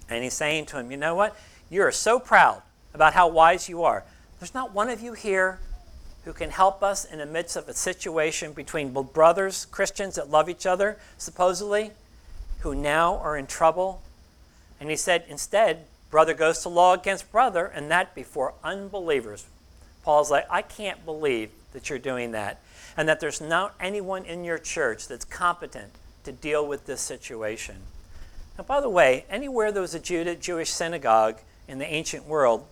And 0.10 0.24
he's 0.24 0.34
saying 0.34 0.68
to 0.68 0.80
him, 0.80 0.92
You 0.92 0.98
know 0.98 1.16
what? 1.16 1.36
You 1.70 1.84
are 1.84 1.92
so 1.92 2.20
proud 2.20 2.62
about 2.94 3.14
how 3.14 3.28
wise 3.28 3.70
you 3.70 3.84
are. 3.84 4.04
There's 4.40 4.54
not 4.54 4.74
one 4.74 4.90
of 4.90 5.02
you 5.02 5.14
here 5.14 5.60
who 6.26 6.34
can 6.34 6.52
help 6.52 6.84
us 6.84 7.06
in 7.06 7.20
the 7.20 7.26
midst 7.26 7.56
of 7.56 7.68
a 7.68 7.74
situation 7.74 8.54
between 8.54 8.92
brothers, 8.92 9.66
Christians 9.66 10.16
that 10.16 10.30
love 10.30 10.50
each 10.50 10.66
other, 10.66 10.98
supposedly, 11.18 11.92
who 12.60 12.76
now 12.76 13.18
are 13.18 13.38
in 13.38 13.48
trouble. 13.48 14.02
And 14.80 14.90
he 14.90 14.96
said, 14.96 15.26
Instead, 15.28 15.86
brother 16.10 16.34
goes 16.34 16.60
to 16.60 16.70
law 16.70 16.94
against 16.94 17.32
brother, 17.32 17.66
and 17.66 17.90
that 17.90 18.14
before 18.14 18.54
unbelievers. 18.64 19.46
Paul's 20.04 20.32
like, 20.32 20.46
I 20.50 20.62
can't 20.62 21.06
believe 21.06 21.52
that 21.74 21.90
you're 21.90 22.00
doing 22.00 22.32
that, 22.32 22.60
and 22.98 23.08
that 23.08 23.20
there's 23.20 23.42
not 23.42 23.76
anyone 23.80 24.26
in 24.26 24.44
your 24.44 24.58
church 24.58 25.08
that's 25.08 25.26
competent 25.26 25.92
to 26.24 26.32
deal 26.32 26.66
with 26.66 26.86
this 26.86 27.02
situation. 27.02 27.78
Now, 28.58 28.64
by 28.64 28.82
the 28.82 28.90
way, 28.90 29.26
anywhere 29.30 29.72
there 29.72 29.82
was 29.82 29.96
a 29.96 30.00
Jewish 30.00 30.70
synagogue 30.70 31.40
in 31.68 31.80
the 31.80 31.92
ancient 31.92 32.26
world, 32.28 32.66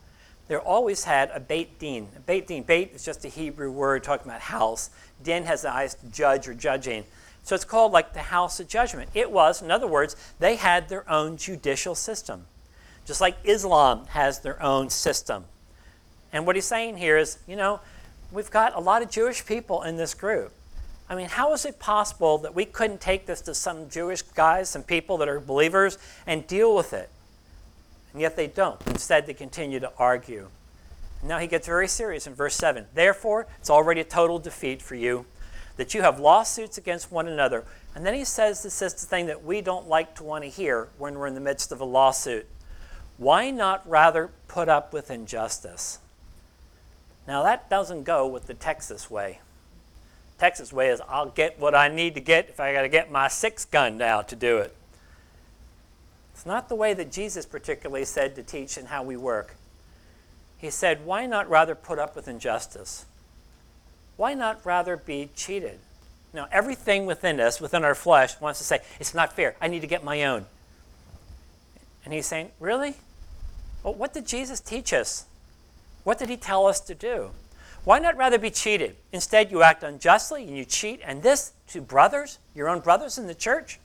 there 0.49 0.59
always 0.59 1.03
had 1.03 1.29
a 1.31 1.39
beit 1.39 1.77
din. 1.77 2.09
A 2.17 2.19
beit 2.19 2.47
din, 2.47 2.63
beit 2.63 2.91
is 2.93 3.05
just 3.05 3.23
a 3.23 3.27
Hebrew 3.27 3.71
word 3.71 4.03
talking 4.03 4.27
about 4.27 4.41
house. 4.41 4.89
Din 5.23 5.45
has 5.45 5.61
the 5.61 5.71
eyes 5.71 5.93
to 5.93 6.07
judge 6.07 6.47
or 6.47 6.55
judging. 6.55 7.05
So 7.43 7.53
it's 7.53 7.63
called 7.63 7.91
like 7.91 8.13
the 8.13 8.19
house 8.19 8.59
of 8.59 8.67
judgment. 8.67 9.11
It 9.13 9.31
was, 9.31 9.61
in 9.61 9.69
other 9.69 9.85
words, 9.85 10.15
they 10.39 10.55
had 10.55 10.89
their 10.89 11.07
own 11.09 11.37
judicial 11.37 11.93
system, 11.93 12.47
just 13.05 13.21
like 13.21 13.37
Islam 13.43 14.07
has 14.07 14.39
their 14.39 14.61
own 14.61 14.89
system. 14.89 15.45
And 16.33 16.47
what 16.47 16.55
he's 16.55 16.65
saying 16.65 16.97
here 16.97 17.17
is, 17.17 17.37
you 17.47 17.55
know, 17.55 17.79
we've 18.31 18.49
got 18.49 18.75
a 18.75 18.79
lot 18.79 19.03
of 19.03 19.11
Jewish 19.11 19.45
people 19.45 19.83
in 19.83 19.97
this 19.97 20.15
group. 20.15 20.51
I 21.07 21.15
mean, 21.15 21.27
how 21.27 21.53
is 21.53 21.63
it 21.63 21.77
possible 21.77 22.39
that 22.39 22.55
we 22.55 22.65
couldn't 22.65 23.01
take 23.01 23.27
this 23.27 23.41
to 23.41 23.53
some 23.53 23.87
Jewish 23.87 24.23
guys, 24.23 24.67
some 24.67 24.83
people 24.83 25.17
that 25.19 25.29
are 25.29 25.39
believers, 25.39 25.99
and 26.25 26.45
deal 26.47 26.75
with 26.75 26.93
it? 26.93 27.09
And 28.13 28.21
yet 28.21 28.35
they 28.35 28.47
don't. 28.47 28.81
Instead, 28.87 29.27
they 29.27 29.33
continue 29.33 29.79
to 29.79 29.91
argue. 29.97 30.49
Now 31.21 31.39
he 31.39 31.47
gets 31.47 31.67
very 31.67 31.87
serious 31.87 32.27
in 32.27 32.33
verse 32.33 32.55
7. 32.55 32.85
Therefore, 32.93 33.47
it's 33.59 33.69
already 33.69 34.01
a 34.01 34.05
total 34.05 34.39
defeat 34.39 34.81
for 34.81 34.95
you 34.95 35.25
that 35.77 35.93
you 35.93 36.01
have 36.01 36.19
lawsuits 36.19 36.77
against 36.77 37.11
one 37.11 37.27
another. 37.27 37.63
And 37.95 38.05
then 38.05 38.13
he 38.13 38.25
says 38.25 38.63
this 38.63 38.81
is 38.81 38.93
the 38.93 39.07
thing 39.07 39.27
that 39.27 39.43
we 39.43 39.61
don't 39.61 39.87
like 39.87 40.15
to 40.15 40.23
want 40.23 40.43
to 40.43 40.49
hear 40.49 40.89
when 40.97 41.17
we're 41.17 41.27
in 41.27 41.35
the 41.35 41.39
midst 41.41 41.71
of 41.71 41.81
a 41.81 41.85
lawsuit. 41.85 42.47
Why 43.17 43.51
not 43.51 43.87
rather 43.89 44.29
put 44.47 44.69
up 44.69 44.93
with 44.93 45.11
injustice? 45.11 45.99
Now, 47.27 47.43
that 47.43 47.69
doesn't 47.69 48.03
go 48.03 48.25
with 48.25 48.47
the 48.47 48.53
Texas 48.53 49.09
way. 49.11 49.39
Texas 50.37 50.71
way 50.71 50.87
is 50.87 51.01
I'll 51.07 51.29
get 51.29 51.59
what 51.59 51.75
I 51.75 51.89
need 51.89 52.15
to 52.15 52.21
get 52.21 52.49
if 52.49 52.59
I 52.59 52.73
got 52.73 52.83
to 52.83 52.89
get 52.89 53.11
my 53.11 53.27
six 53.27 53.65
gun 53.65 54.01
out 54.01 54.29
to 54.29 54.35
do 54.35 54.57
it. 54.57 54.75
It's 56.39 56.45
not 56.45 56.69
the 56.69 56.75
way 56.75 56.93
that 56.93 57.11
Jesus 57.11 57.45
particularly 57.45 58.05
said 58.05 58.33
to 58.35 58.43
teach 58.43 58.77
and 58.77 58.87
how 58.87 59.03
we 59.03 59.17
work. 59.17 59.57
He 60.57 60.69
said, 60.69 61.05
Why 61.05 61.25
not 61.25 61.49
rather 61.49 61.75
put 61.75 61.99
up 61.99 62.15
with 62.15 62.29
injustice? 62.29 63.05
Why 64.15 64.35
not 64.35 64.65
rather 64.65 64.95
be 64.95 65.31
cheated? 65.35 65.79
Now, 66.33 66.47
everything 66.49 67.05
within 67.05 67.41
us, 67.41 67.59
within 67.59 67.83
our 67.83 67.93
flesh, 67.93 68.39
wants 68.39 68.59
to 68.59 68.65
say, 68.65 68.79
It's 69.01 69.13
not 69.13 69.33
fair. 69.33 69.57
I 69.59 69.67
need 69.67 69.81
to 69.81 69.87
get 69.87 70.01
my 70.01 70.23
own. 70.23 70.45
And 72.05 72.13
he's 72.13 72.25
saying, 72.25 72.51
Really? 72.57 72.93
Well, 73.83 73.95
what 73.95 74.13
did 74.13 74.25
Jesus 74.25 74.61
teach 74.61 74.93
us? 74.93 75.25
What 76.05 76.19
did 76.19 76.29
he 76.29 76.37
tell 76.37 76.67
us 76.67 76.79
to 76.79 76.95
do? 76.95 77.31
Why 77.83 77.99
not 77.99 78.15
rather 78.15 78.37
be 78.37 78.49
cheated? 78.49 78.95
Instead, 79.11 79.51
you 79.51 79.61
act 79.61 79.83
unjustly 79.83 80.45
and 80.45 80.55
you 80.55 80.63
cheat, 80.63 81.01
and 81.03 81.21
this 81.21 81.51
to 81.67 81.81
brothers, 81.81 82.39
your 82.55 82.69
own 82.69 82.79
brothers 82.79 83.17
in 83.17 83.27
the 83.27 83.35
church. 83.35 83.77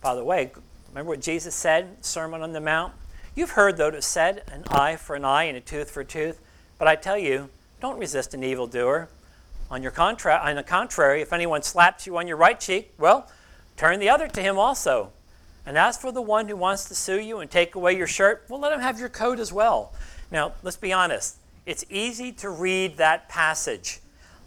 By 0.00 0.16
the 0.16 0.24
way, 0.24 0.50
remember 0.92 1.10
what 1.10 1.20
Jesus 1.20 1.54
said, 1.54 2.04
Sermon 2.04 2.42
on 2.42 2.52
the 2.52 2.60
Mount? 2.60 2.92
You've 3.34 3.52
heard, 3.52 3.78
though, 3.78 3.88
it 3.88 4.04
said, 4.04 4.42
an 4.52 4.64
eye 4.68 4.96
for 4.96 5.16
an 5.16 5.24
eye 5.24 5.44
and 5.44 5.56
a 5.56 5.60
tooth 5.60 5.90
for 5.90 6.02
a 6.02 6.04
tooth. 6.04 6.38
But 6.78 6.86
I 6.86 6.96
tell 6.96 7.16
you, 7.16 7.48
don't 7.80 7.98
resist 7.98 8.34
an 8.34 8.44
evildoer. 8.44 9.08
On, 9.70 9.82
your 9.82 9.90
contra- 9.90 10.40
on 10.44 10.56
the 10.56 10.62
contrary, 10.62 11.22
if 11.22 11.32
anyone 11.32 11.62
slaps 11.62 12.06
you 12.06 12.18
on 12.18 12.28
your 12.28 12.36
right 12.36 12.60
cheek, 12.60 12.92
well, 12.98 13.30
turn 13.76 14.00
the 14.00 14.10
other 14.10 14.28
to 14.28 14.42
him 14.42 14.58
also. 14.58 15.12
And 15.64 15.78
as 15.78 15.96
for 15.96 16.12
the 16.12 16.20
one 16.20 16.48
who 16.48 16.56
wants 16.56 16.84
to 16.86 16.94
sue 16.94 17.20
you 17.20 17.38
and 17.38 17.50
take 17.50 17.74
away 17.74 17.96
your 17.96 18.06
shirt, 18.06 18.44
well, 18.48 18.60
let 18.60 18.72
him 18.72 18.80
have 18.80 19.00
your 19.00 19.08
coat 19.08 19.40
as 19.40 19.52
well. 19.52 19.94
Now, 20.30 20.52
let's 20.62 20.76
be 20.76 20.92
honest. 20.92 21.36
It's 21.64 21.84
easy 21.88 22.32
to 22.32 22.50
read 22.50 22.98
that 22.98 23.28
passage. 23.28 24.00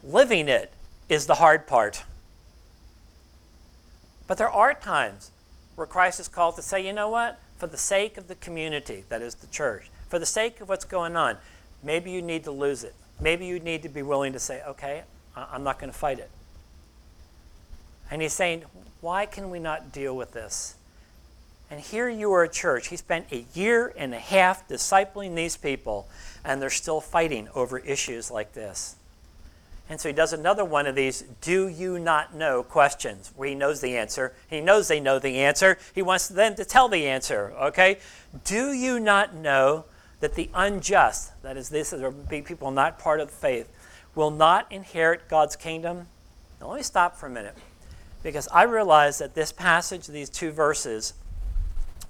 Living 0.03 0.47
it 0.47 0.73
is 1.09 1.25
the 1.25 1.35
hard 1.35 1.65
part. 1.65 2.03
But 4.27 4.37
there 4.37 4.49
are 4.49 4.73
times 4.73 5.31
where 5.75 5.87
Christ 5.87 6.19
is 6.19 6.27
called 6.27 6.55
to 6.55 6.61
say, 6.61 6.85
you 6.85 6.93
know 6.93 7.09
what? 7.09 7.39
For 7.57 7.67
the 7.67 7.77
sake 7.77 8.17
of 8.17 8.27
the 8.27 8.35
community, 8.35 9.03
that 9.09 9.21
is 9.21 9.35
the 9.35 9.47
church, 9.47 9.89
for 10.09 10.19
the 10.19 10.25
sake 10.25 10.61
of 10.61 10.69
what's 10.69 10.85
going 10.85 11.15
on, 11.15 11.37
maybe 11.83 12.11
you 12.11 12.21
need 12.21 12.43
to 12.45 12.51
lose 12.51 12.83
it. 12.83 12.95
Maybe 13.19 13.45
you 13.45 13.59
need 13.59 13.83
to 13.83 13.89
be 13.89 14.01
willing 14.01 14.33
to 14.33 14.39
say, 14.39 14.61
okay, 14.67 15.03
I'm 15.35 15.63
not 15.63 15.79
going 15.79 15.91
to 15.91 15.97
fight 15.97 16.19
it. 16.19 16.29
And 18.11 18.21
he's 18.21 18.33
saying, 18.33 18.63
why 19.01 19.25
can 19.25 19.49
we 19.49 19.59
not 19.59 19.91
deal 19.91 20.15
with 20.15 20.31
this? 20.31 20.75
And 21.69 21.79
here 21.79 22.07
you 22.09 22.31
are 22.33 22.43
a 22.43 22.49
church. 22.49 22.87
He 22.87 22.97
spent 22.97 23.27
a 23.31 23.45
year 23.53 23.93
and 23.97 24.13
a 24.13 24.19
half 24.19 24.67
discipling 24.67 25.35
these 25.35 25.57
people, 25.57 26.07
and 26.43 26.61
they're 26.61 26.69
still 26.69 27.01
fighting 27.01 27.47
over 27.55 27.79
issues 27.79 28.29
like 28.29 28.53
this. 28.53 28.95
And 29.87 30.01
so 30.01 30.09
he 30.09 30.13
does 30.13 30.33
another 30.33 30.65
one 30.65 30.87
of 30.87 30.95
these 30.95 31.23
do 31.41 31.67
you 31.67 31.99
not 31.99 32.33
know 32.33 32.63
questions 32.63 33.31
where 33.35 33.47
he 33.47 33.55
knows 33.55 33.81
the 33.81 33.95
answer. 33.97 34.33
He 34.49 34.59
knows 34.59 34.87
they 34.87 34.99
know 34.99 35.19
the 35.19 35.37
answer. 35.37 35.77
He 35.93 36.01
wants 36.01 36.27
them 36.27 36.55
to 36.55 36.65
tell 36.65 36.89
the 36.89 37.07
answer, 37.07 37.53
okay? 37.59 37.99
Do 38.43 38.73
you 38.73 38.99
not 38.99 39.35
know 39.35 39.85
that 40.21 40.33
the 40.33 40.49
unjust, 40.55 41.39
that 41.43 41.55
is, 41.55 41.69
this 41.69 41.93
is 41.93 42.03
people 42.27 42.71
not 42.71 42.97
part 42.97 43.19
of 43.19 43.27
the 43.27 43.35
faith, 43.35 43.69
will 44.15 44.31
not 44.31 44.71
inherit 44.71 45.27
God's 45.29 45.55
kingdom? 45.55 46.07
Now 46.59 46.69
let 46.69 46.77
me 46.77 46.83
stop 46.83 47.15
for 47.15 47.27
a 47.27 47.29
minute 47.29 47.55
because 48.23 48.47
I 48.47 48.63
realize 48.63 49.19
that 49.19 49.35
this 49.35 49.51
passage, 49.51 50.07
these 50.07 50.29
two 50.29 50.51
verses, 50.51 51.13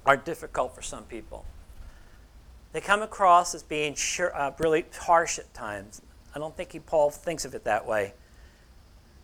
are 0.06 0.16
difficult 0.16 0.74
for 0.74 0.82
some 0.82 1.04
people. 1.04 1.44
They 2.72 2.80
come 2.80 3.02
across 3.02 3.54
as 3.54 3.64
being 3.64 3.96
sure, 3.96 4.36
uh, 4.36 4.52
really 4.60 4.86
harsh 4.98 5.40
at 5.40 5.54
times. 5.54 6.02
I 6.36 6.40
don't 6.40 6.56
think 6.56 6.74
he, 6.74 6.80
Paul 6.80 7.10
thinks 7.10 7.46
of 7.46 7.56
it 7.56 7.64
that 7.64 7.88
way. 7.88 8.14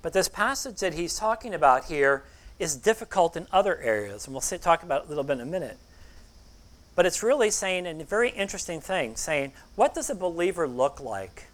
But 0.01 0.13
this 0.13 0.29
passage 0.29 0.79
that 0.79 0.93
he's 0.93 1.17
talking 1.17 1.53
about 1.53 1.85
here 1.85 2.23
is 2.57 2.75
difficult 2.75 3.35
in 3.35 3.47
other 3.51 3.77
areas, 3.79 4.25
and 4.25 4.33
we'll 4.33 4.41
say, 4.41 4.57
talk 4.57 4.83
about 4.83 5.03
it 5.03 5.05
a 5.07 5.09
little 5.09 5.23
bit 5.23 5.33
in 5.33 5.41
a 5.41 5.45
minute. 5.45 5.77
But 6.95 7.05
it's 7.05 7.21
really 7.21 7.49
saying 7.49 7.85
a 7.87 8.03
very 8.03 8.29
interesting 8.29 8.81
thing 8.81 9.15
saying, 9.15 9.53
what 9.75 9.93
does 9.93 10.09
a 10.09 10.15
believer 10.15 10.67
look 10.67 10.99
like? 10.99 11.47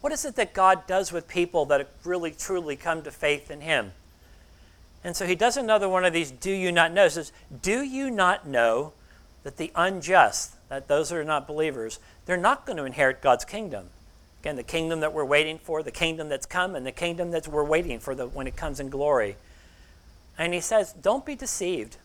What 0.00 0.12
is 0.12 0.24
it 0.24 0.36
that 0.36 0.52
God 0.52 0.86
does 0.86 1.12
with 1.12 1.28
people 1.28 1.64
that 1.66 1.88
really 2.04 2.32
truly 2.32 2.76
come 2.76 3.02
to 3.02 3.10
faith 3.10 3.50
in 3.50 3.60
Him? 3.60 3.92
And 5.04 5.16
so 5.16 5.26
he 5.26 5.34
does 5.34 5.56
another 5.56 5.88
one 5.88 6.04
of 6.04 6.12
these 6.12 6.30
do 6.30 6.50
you 6.50 6.70
not 6.70 6.92
know. 6.92 7.04
He 7.04 7.10
says, 7.10 7.32
Do 7.62 7.82
you 7.82 8.10
not 8.10 8.46
know 8.46 8.92
that 9.42 9.56
the 9.56 9.72
unjust, 9.74 10.54
that 10.68 10.88
those 10.88 11.08
that 11.08 11.16
are 11.16 11.24
not 11.24 11.46
believers, 11.46 11.98
they're 12.26 12.36
not 12.36 12.66
going 12.66 12.76
to 12.76 12.84
inherit 12.84 13.20
God's 13.20 13.44
kingdom? 13.44 13.88
Again, 14.42 14.56
the 14.56 14.64
kingdom 14.64 14.98
that 15.00 15.12
we're 15.12 15.24
waiting 15.24 15.56
for, 15.56 15.84
the 15.84 15.92
kingdom 15.92 16.28
that's 16.28 16.46
come, 16.46 16.74
and 16.74 16.84
the 16.84 16.90
kingdom 16.90 17.30
that 17.30 17.46
we're 17.46 17.62
waiting 17.62 18.00
for 18.00 18.12
the, 18.12 18.26
when 18.26 18.48
it 18.48 18.56
comes 18.56 18.80
in 18.80 18.90
glory. 18.90 19.36
And 20.36 20.52
he 20.52 20.58
says, 20.58 20.92
Don't 20.92 21.24
be 21.24 21.36
deceived. 21.36 21.98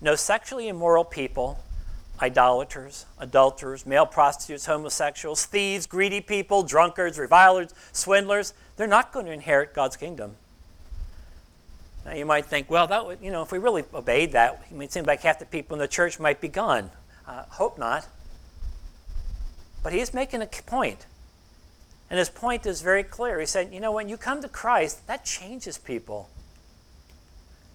No 0.00 0.16
sexually 0.16 0.66
immoral 0.66 1.04
people, 1.04 1.60
idolaters, 2.20 3.06
adulterers, 3.20 3.86
male 3.86 4.06
prostitutes, 4.06 4.66
homosexuals, 4.66 5.44
thieves, 5.44 5.86
greedy 5.86 6.20
people, 6.20 6.64
drunkards, 6.64 7.16
revilers, 7.16 7.72
swindlers, 7.92 8.54
they're 8.76 8.88
not 8.88 9.12
going 9.12 9.26
to 9.26 9.32
inherit 9.32 9.72
God's 9.72 9.96
kingdom. 9.96 10.34
Now 12.04 12.14
you 12.14 12.26
might 12.26 12.46
think, 12.46 12.68
well, 12.68 12.88
that 12.88 13.06
would, 13.06 13.20
you 13.22 13.30
know, 13.30 13.42
if 13.42 13.52
we 13.52 13.58
really 13.58 13.84
obeyed 13.94 14.32
that, 14.32 14.64
I 14.68 14.72
mean, 14.72 14.82
it 14.82 14.92
seems 14.92 15.06
like 15.06 15.20
half 15.20 15.38
the 15.38 15.46
people 15.46 15.76
in 15.76 15.78
the 15.78 15.86
church 15.86 16.18
might 16.18 16.40
be 16.40 16.48
gone. 16.48 16.90
Uh, 17.24 17.44
hope 17.50 17.78
not. 17.78 18.08
But 19.84 19.92
he's 19.92 20.12
making 20.12 20.42
a 20.42 20.46
point. 20.46 21.06
And 22.10 22.18
his 22.18 22.30
point 22.30 22.64
is 22.66 22.80
very 22.80 23.02
clear. 23.02 23.38
He 23.38 23.46
said, 23.46 23.72
you 23.72 23.80
know, 23.80 23.92
when 23.92 24.08
you 24.08 24.16
come 24.16 24.40
to 24.42 24.48
Christ, 24.48 25.06
that 25.06 25.24
changes 25.24 25.76
people. 25.76 26.30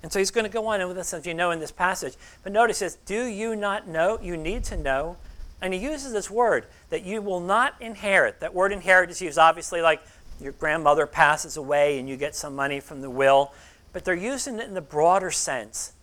And 0.01 0.11
so 0.11 0.19
he's 0.19 0.31
going 0.31 0.45
to 0.45 0.51
go 0.51 0.65
on 0.67 0.85
with 0.87 0.97
this, 0.97 1.13
as 1.13 1.25
you 1.25 1.33
know, 1.33 1.51
in 1.51 1.59
this 1.59 1.71
passage. 1.71 2.15
But 2.43 2.51
notice 2.51 2.79
this 2.79 2.95
Do 2.95 3.25
you 3.25 3.55
not 3.55 3.87
know? 3.87 4.19
You 4.21 4.35
need 4.37 4.63
to 4.65 4.77
know. 4.77 5.17
And 5.61 5.73
he 5.73 5.79
uses 5.79 6.11
this 6.11 6.29
word 6.29 6.65
that 6.89 7.03
you 7.03 7.21
will 7.21 7.39
not 7.39 7.75
inherit. 7.79 8.41
That 8.41 8.53
word 8.53 8.73
inherit 8.73 9.09
is 9.09 9.21
used 9.21 9.37
obviously 9.37 9.81
like 9.81 10.01
your 10.41 10.51
grandmother 10.51 11.07
passes 11.07 11.55
away 11.55 11.99
and 11.99 12.09
you 12.09 12.17
get 12.17 12.35
some 12.35 12.53
money 12.53 12.81
from 12.81 13.01
the 13.01 13.09
will 13.09 13.53
but 13.93 14.03
they're 14.03 14.15
using 14.15 14.59
it 14.59 14.67
in 14.67 14.73
the 14.73 14.81
broader 14.81 15.31
sense. 15.31 15.93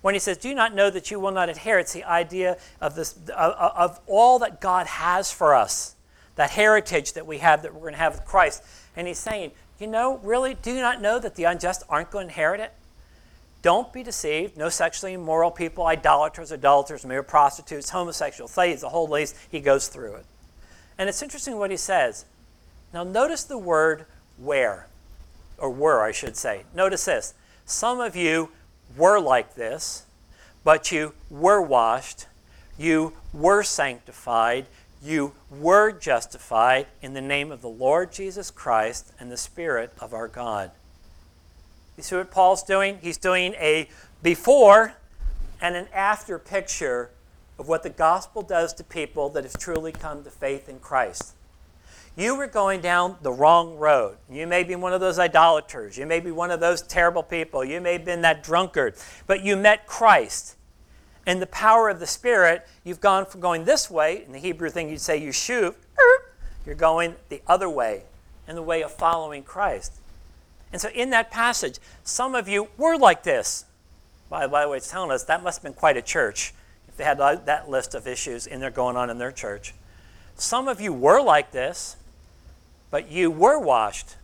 When 0.00 0.14
he 0.14 0.18
says, 0.18 0.38
Do 0.38 0.54
not 0.54 0.74
know 0.74 0.90
that 0.90 1.10
you 1.10 1.20
will 1.20 1.30
not 1.30 1.48
inherit, 1.48 1.84
it's 1.84 1.92
the 1.92 2.04
idea 2.04 2.56
of, 2.80 2.94
this, 2.94 3.16
of, 3.28 3.52
of 3.54 4.00
all 4.06 4.38
that 4.40 4.60
God 4.60 4.86
has 4.86 5.30
for 5.30 5.54
us, 5.54 5.93
that 6.36 6.50
heritage 6.50 7.12
that 7.12 7.26
we 7.26 7.38
have 7.38 7.62
that 7.62 7.74
we're 7.74 7.80
going 7.80 7.92
to 7.92 7.98
have 7.98 8.14
with 8.14 8.24
Christ. 8.24 8.62
And 8.96 9.06
he's 9.06 9.18
saying, 9.18 9.52
You 9.78 9.86
know, 9.86 10.18
really, 10.18 10.54
do 10.54 10.72
you 10.72 10.80
not 10.80 11.00
know 11.00 11.18
that 11.18 11.36
the 11.36 11.44
unjust 11.44 11.82
aren't 11.88 12.10
going 12.10 12.26
to 12.26 12.32
inherit 12.32 12.60
it? 12.60 12.72
Don't 13.62 13.92
be 13.92 14.02
deceived. 14.02 14.56
No 14.56 14.68
sexually 14.68 15.14
immoral 15.14 15.50
people, 15.50 15.86
idolaters, 15.86 16.50
adulterers, 16.52 17.04
mere 17.04 17.22
prostitutes, 17.22 17.90
homosexuals, 17.90 18.52
thieves, 18.52 18.82
the 18.82 18.90
whole 18.90 19.08
list. 19.08 19.36
He 19.50 19.60
goes 19.60 19.88
through 19.88 20.16
it. 20.16 20.26
And 20.98 21.08
it's 21.08 21.22
interesting 21.22 21.58
what 21.58 21.70
he 21.70 21.76
says. 21.76 22.26
Now, 22.92 23.04
notice 23.04 23.44
the 23.44 23.58
word 23.58 24.06
where 24.36 24.86
or 25.58 25.70
were, 25.70 26.02
I 26.02 26.12
should 26.12 26.36
say. 26.36 26.64
Notice 26.74 27.04
this. 27.04 27.34
Some 27.64 28.00
of 28.00 28.14
you 28.16 28.50
were 28.96 29.18
like 29.18 29.54
this, 29.54 30.04
but 30.62 30.92
you 30.92 31.14
were 31.30 31.62
washed, 31.62 32.26
you 32.78 33.14
were 33.32 33.62
sanctified, 33.62 34.66
you 35.04 35.32
were 35.50 35.92
justified 35.92 36.86
in 37.02 37.12
the 37.12 37.20
name 37.20 37.52
of 37.52 37.60
the 37.60 37.68
Lord 37.68 38.10
Jesus 38.10 38.50
Christ 38.50 39.12
and 39.20 39.30
the 39.30 39.36
Spirit 39.36 39.92
of 40.00 40.14
our 40.14 40.28
God. 40.28 40.70
You 41.96 42.02
see 42.02 42.16
what 42.16 42.30
Paul's 42.30 42.62
doing? 42.62 42.98
He's 43.02 43.18
doing 43.18 43.52
a 43.54 43.88
before 44.22 44.94
and 45.60 45.76
an 45.76 45.88
after 45.92 46.38
picture 46.38 47.10
of 47.58 47.68
what 47.68 47.82
the 47.82 47.90
gospel 47.90 48.42
does 48.42 48.72
to 48.74 48.84
people 48.84 49.28
that 49.30 49.44
have 49.44 49.58
truly 49.58 49.92
come 49.92 50.24
to 50.24 50.30
faith 50.30 50.68
in 50.68 50.80
Christ. 50.80 51.34
You 52.16 52.36
were 52.36 52.46
going 52.46 52.80
down 52.80 53.16
the 53.22 53.32
wrong 53.32 53.76
road. 53.76 54.16
You 54.30 54.46
may 54.46 54.62
be 54.62 54.76
one 54.76 54.92
of 54.92 55.00
those 55.00 55.18
idolaters. 55.18 55.98
You 55.98 56.06
may 56.06 56.20
be 56.20 56.30
one 56.30 56.50
of 56.50 56.60
those 56.60 56.80
terrible 56.80 57.22
people. 57.22 57.64
You 57.64 57.80
may 57.80 57.94
have 57.94 58.04
been 58.04 58.22
that 58.22 58.42
drunkard. 58.42 58.94
But 59.26 59.44
you 59.44 59.56
met 59.56 59.86
Christ. 59.86 60.56
And 61.26 61.40
the 61.40 61.46
power 61.46 61.88
of 61.88 62.00
the 62.00 62.06
Spirit, 62.06 62.66
you've 62.84 63.00
gone 63.00 63.26
from 63.26 63.40
going 63.40 63.64
this 63.64 63.90
way. 63.90 64.24
In 64.24 64.32
the 64.32 64.38
Hebrew 64.38 64.70
thing, 64.70 64.88
you'd 64.88 65.00
say 65.00 65.16
you 65.16 65.32
shoot. 65.32 65.76
You're 66.66 66.74
going 66.74 67.14
the 67.28 67.42
other 67.46 67.68
way, 67.68 68.04
in 68.48 68.56
the 68.56 68.62
way 68.62 68.82
of 68.82 68.92
following 68.92 69.42
Christ. 69.42 69.92
And 70.72 70.80
so 70.80 70.88
in 70.90 71.10
that 71.10 71.30
passage, 71.30 71.78
some 72.02 72.34
of 72.34 72.48
you 72.48 72.68
were 72.76 72.96
like 72.96 73.22
this. 73.22 73.64
By, 74.28 74.46
by 74.46 74.62
the 74.62 74.68
way, 74.68 74.78
it's 74.78 74.90
telling 74.90 75.10
us 75.10 75.24
that 75.24 75.42
must 75.42 75.58
have 75.58 75.62
been 75.62 75.78
quite 75.78 75.96
a 75.96 76.02
church 76.02 76.54
if 76.88 76.96
they 76.96 77.04
had 77.04 77.18
that 77.18 77.68
list 77.68 77.94
of 77.94 78.06
issues 78.06 78.46
in 78.46 78.60
there 78.60 78.70
going 78.70 78.96
on 78.96 79.10
in 79.10 79.18
their 79.18 79.32
church. 79.32 79.74
Some 80.36 80.68
of 80.68 80.80
you 80.80 80.92
were 80.92 81.22
like 81.22 81.52
this. 81.52 81.96
But 82.90 83.10
you 83.10 83.28
were 83.28 83.58
washed, 83.58 84.14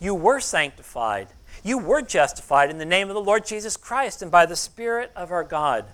you 0.00 0.14
were 0.14 0.40
sanctified, 0.40 1.28
you 1.62 1.76
were 1.76 2.00
justified 2.00 2.70
in 2.70 2.78
the 2.78 2.86
name 2.86 3.10
of 3.10 3.14
the 3.14 3.20
Lord 3.20 3.44
Jesus 3.44 3.76
Christ 3.76 4.22
and 4.22 4.30
by 4.30 4.46
the 4.46 4.56
Spirit 4.56 5.12
of 5.14 5.30
our 5.30 5.44
God. 5.44 5.84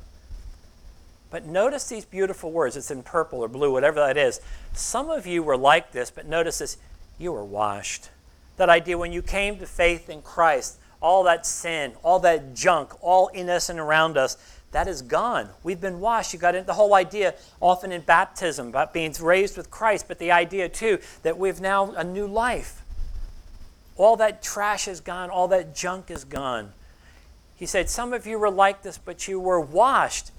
But 1.30 1.46
notice 1.46 1.88
these 1.88 2.04
beautiful 2.04 2.50
words. 2.50 2.76
It's 2.76 2.90
in 2.90 3.02
purple 3.02 3.40
or 3.40 3.48
blue, 3.48 3.72
whatever 3.72 4.00
that 4.00 4.16
is. 4.16 4.40
Some 4.72 5.10
of 5.10 5.26
you 5.26 5.42
were 5.42 5.56
like 5.56 5.92
this, 5.92 6.10
but 6.10 6.26
notice 6.26 6.58
this 6.58 6.76
you 7.18 7.32
were 7.32 7.44
washed. 7.44 8.10
That 8.56 8.68
idea 8.68 8.98
when 8.98 9.12
you 9.12 9.22
came 9.22 9.58
to 9.58 9.66
faith 9.66 10.10
in 10.10 10.22
Christ, 10.22 10.78
all 11.00 11.24
that 11.24 11.46
sin, 11.46 11.92
all 12.02 12.18
that 12.20 12.54
junk, 12.54 12.92
all 13.02 13.30
innocent 13.32 13.78
around 13.78 14.16
us, 14.18 14.36
that 14.72 14.86
is 14.86 15.02
gone. 15.02 15.48
We've 15.62 15.80
been 15.80 16.00
washed. 16.00 16.32
You 16.32 16.38
got 16.38 16.66
the 16.66 16.74
whole 16.74 16.94
idea 16.94 17.34
often 17.60 17.90
in 17.90 18.02
baptism 18.02 18.68
about 18.68 18.92
being 18.92 19.12
raised 19.20 19.56
with 19.56 19.70
Christ, 19.70 20.06
but 20.06 20.18
the 20.18 20.30
idea 20.30 20.68
too 20.68 20.98
that 21.22 21.38
we've 21.38 21.60
now 21.60 21.92
a 21.92 22.04
new 22.04 22.26
life. 22.26 22.82
All 23.96 24.16
that 24.16 24.42
trash 24.42 24.86
is 24.88 25.00
gone, 25.00 25.28
all 25.28 25.48
that 25.48 25.74
junk 25.74 26.10
is 26.10 26.24
gone. 26.24 26.72
He 27.56 27.66
said, 27.66 27.90
Some 27.90 28.12
of 28.12 28.26
you 28.26 28.38
were 28.38 28.50
like 28.50 28.82
this, 28.82 28.96
but 28.96 29.26
you 29.28 29.40
were 29.40 29.60
washed. 29.60 30.30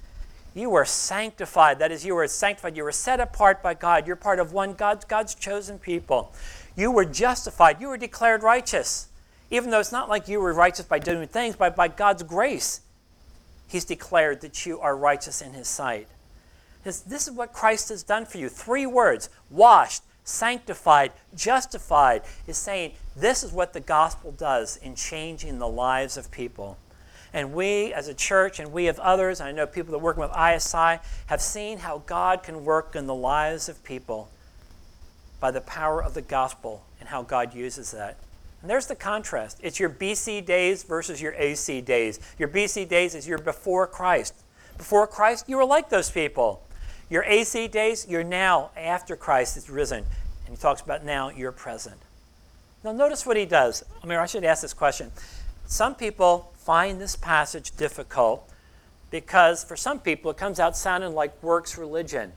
You 0.53 0.70
were 0.70 0.86
sanctified. 0.86 1.79
That 1.79 1.91
is, 1.91 2.05
you 2.05 2.15
were 2.15 2.27
sanctified. 2.27 2.75
You 2.75 2.84
were 2.84 2.91
set 2.91 3.20
apart 3.20 3.63
by 3.63 3.74
God. 3.74 4.05
You're 4.05 4.15
part 4.15 4.39
of 4.39 4.51
one 4.51 4.74
God's, 4.74 5.05
God's 5.05 5.34
chosen 5.36 5.79
people. 5.79 6.34
You 6.75 6.91
were 6.91 7.05
justified. 7.05 7.79
You 7.79 7.88
were 7.88 7.98
declared 7.98 8.43
righteous. 8.43 9.08
Even 9.50 9.70
though 9.70 9.79
it's 9.79 9.91
not 9.91 10.10
like 10.10 10.27
you 10.27 10.39
were 10.39 10.53
righteous 10.53 10.86
by 10.86 11.00
doing 11.00 11.27
things, 11.27 11.55
but 11.55 11.75
by 11.75 11.88
God's 11.88 12.24
grace 12.24 12.81
he's 13.72 13.86
declared 13.86 14.41
that 14.41 14.65
you 14.65 14.79
are 14.79 14.96
righteous 14.96 15.41
in 15.41 15.53
his 15.53 15.67
sight. 15.67 16.08
This, 16.84 17.00
this 17.00 17.27
is 17.27 17.34
what 17.34 17.53
Christ 17.53 17.89
has 17.89 18.03
done 18.03 18.25
for 18.25 18.38
you. 18.38 18.50
Three 18.50 18.86
words 18.86 19.29
washed, 19.50 20.03
sanctified, 20.24 21.12
justified 21.34 22.24
is 22.48 22.58
saying 22.58 22.93
this 23.15 23.43
is 23.43 23.51
what 23.51 23.74
the 23.74 23.79
gospel 23.79 24.31
does 24.31 24.77
in 24.77 24.96
changing 24.96 25.60
the 25.60 25.67
lives 25.67 26.17
of 26.17 26.31
people. 26.31 26.77
And 27.33 27.53
we 27.53 27.93
as 27.93 28.07
a 28.07 28.13
church 28.13 28.59
and 28.59 28.71
we 28.71 28.88
of 28.88 29.00
others, 29.00 29.39
I 29.39 29.51
know 29.51 29.65
people 29.65 29.91
that 29.91 30.00
work 30.00 30.17
with 30.17 30.31
ISI, 30.31 31.00
have 31.27 31.41
seen 31.41 31.79
how 31.79 32.00
God 32.05 32.43
can 32.43 32.65
work 32.65 32.95
in 32.95 33.07
the 33.07 33.15
lives 33.15 33.69
of 33.69 33.83
people 33.83 34.29
by 35.39 35.51
the 35.51 35.61
power 35.61 36.03
of 36.03 36.13
the 36.13 36.21
gospel 36.21 36.83
and 37.00 37.09
how 37.09 37.23
God 37.23 37.53
uses 37.53 37.91
that. 37.91 38.17
And 38.61 38.69
there's 38.69 38.88
the 38.88 38.95
contrast. 38.95 39.59
It's 39.63 39.79
your 39.79 39.89
BC 39.89 40.45
days 40.45 40.83
versus 40.83 41.21
your 41.21 41.33
AC 41.33 41.81
days. 41.81 42.19
Your 42.38 42.50
BC 42.50 42.88
days 42.88 43.15
is 43.15 43.27
your 43.27 43.39
before 43.39 43.88
Christ. 43.88 44.35
Before 44.77 45.07
Christ, 45.07 45.45
you 45.47 45.57
were 45.57 45.65
like 45.65 45.89
those 45.89 46.11
people. 46.11 46.61
Your 47.09 47.23
AC 47.23 47.67
days, 47.69 48.05
you're 48.07 48.23
now 48.23 48.71
after 48.77 49.15
Christ 49.15 49.57
is 49.57 49.69
risen. 49.69 50.05
And 50.45 50.55
he 50.55 50.61
talks 50.61 50.81
about 50.81 51.03
now 51.03 51.29
you're 51.29 51.51
present. 51.51 51.97
Now, 52.83 52.91
notice 52.91 53.25
what 53.25 53.38
he 53.38 53.45
does. 53.45 53.83
I 54.03 54.07
mean, 54.07 54.17
I 54.17 54.25
should 54.25 54.43
ask 54.43 54.61
this 54.61 54.73
question. 54.73 55.11
Some 55.65 55.95
people 55.95 56.50
find 56.63 57.01
this 57.01 57.15
passage 57.15 57.75
difficult 57.75 58.48
because 59.10 59.63
for 59.63 59.75
some 59.75 60.00
people 60.00 60.32
it 60.32 60.38
comes 60.38 60.60
out 60.60 60.77
sounding 60.77 61.13
like 61.13 61.41
works 61.44 61.77
religion. 61.77 62.34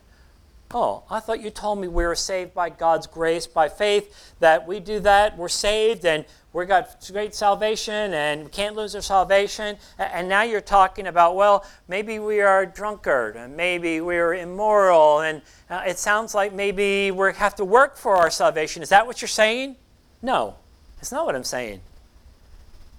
Oh, 0.72 1.04
I 1.08 1.20
thought 1.20 1.40
you 1.40 1.50
told 1.50 1.78
me 1.78 1.86
we 1.86 2.04
were 2.04 2.16
saved 2.16 2.52
by 2.52 2.70
God's 2.70 3.06
grace, 3.06 3.46
by 3.46 3.68
faith, 3.68 4.34
that 4.40 4.66
we 4.66 4.80
do 4.80 4.98
that, 5.00 5.36
we're 5.36 5.48
saved, 5.48 6.04
and 6.04 6.24
we 6.52 6.64
got 6.64 7.08
great 7.12 7.32
salvation, 7.32 8.12
and 8.12 8.44
we 8.44 8.50
can't 8.50 8.74
lose 8.74 8.94
our 8.96 9.02
salvation. 9.02 9.76
And 9.98 10.28
now 10.28 10.42
you're 10.42 10.60
talking 10.60 11.06
about, 11.06 11.36
well, 11.36 11.64
maybe 11.86 12.18
we 12.18 12.40
are 12.40 12.62
a 12.62 12.66
drunkard, 12.66 13.36
and 13.36 13.56
maybe 13.56 14.00
we're 14.00 14.34
immoral, 14.34 15.20
and 15.20 15.42
uh, 15.70 15.82
it 15.86 15.98
sounds 15.98 16.34
like 16.34 16.52
maybe 16.52 17.12
we 17.12 17.32
have 17.34 17.54
to 17.56 17.64
work 17.64 17.96
for 17.96 18.16
our 18.16 18.30
salvation. 18.30 18.82
Is 18.82 18.88
that 18.88 19.06
what 19.06 19.20
you're 19.20 19.28
saying? 19.28 19.76
No, 20.22 20.56
it's 20.98 21.12
not 21.12 21.24
what 21.24 21.36
I'm 21.36 21.44
saying. 21.44 21.82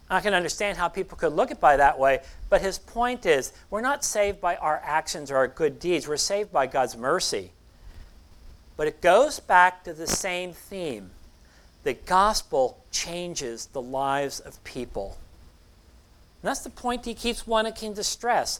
I 0.09 0.21
can 0.21 0.33
understand 0.33 0.77
how 0.77 0.87
people 0.87 1.17
could 1.17 1.33
look 1.33 1.49
at 1.49 1.59
by 1.59 1.77
that 1.77 1.97
way, 1.97 2.21
but 2.49 2.61
his 2.61 2.77
point 2.77 3.25
is 3.25 3.51
we're 3.69 3.81
not 3.81 4.03
saved 4.03 4.39
by 4.39 4.55
our 4.57 4.79
actions 4.83 5.31
or 5.31 5.37
our 5.37 5.47
good 5.47 5.79
deeds. 5.79 6.07
We're 6.07 6.17
saved 6.17 6.51
by 6.51 6.67
God's 6.67 6.95
mercy. 6.95 7.51
But 8.77 8.87
it 8.87 9.01
goes 9.01 9.39
back 9.39 9.83
to 9.85 9.93
the 9.93 10.05
same 10.05 10.53
theme. 10.53 11.11
The 11.83 11.93
gospel 11.93 12.83
changes 12.91 13.67
the 13.67 13.81
lives 13.81 14.39
of 14.39 14.63
people. 14.63 15.17
And 16.41 16.49
that's 16.49 16.61
the 16.61 16.69
point 16.69 17.05
he 17.05 17.13
keeps 17.13 17.47
wanting 17.47 17.95
to 17.95 18.03
stress. 18.03 18.59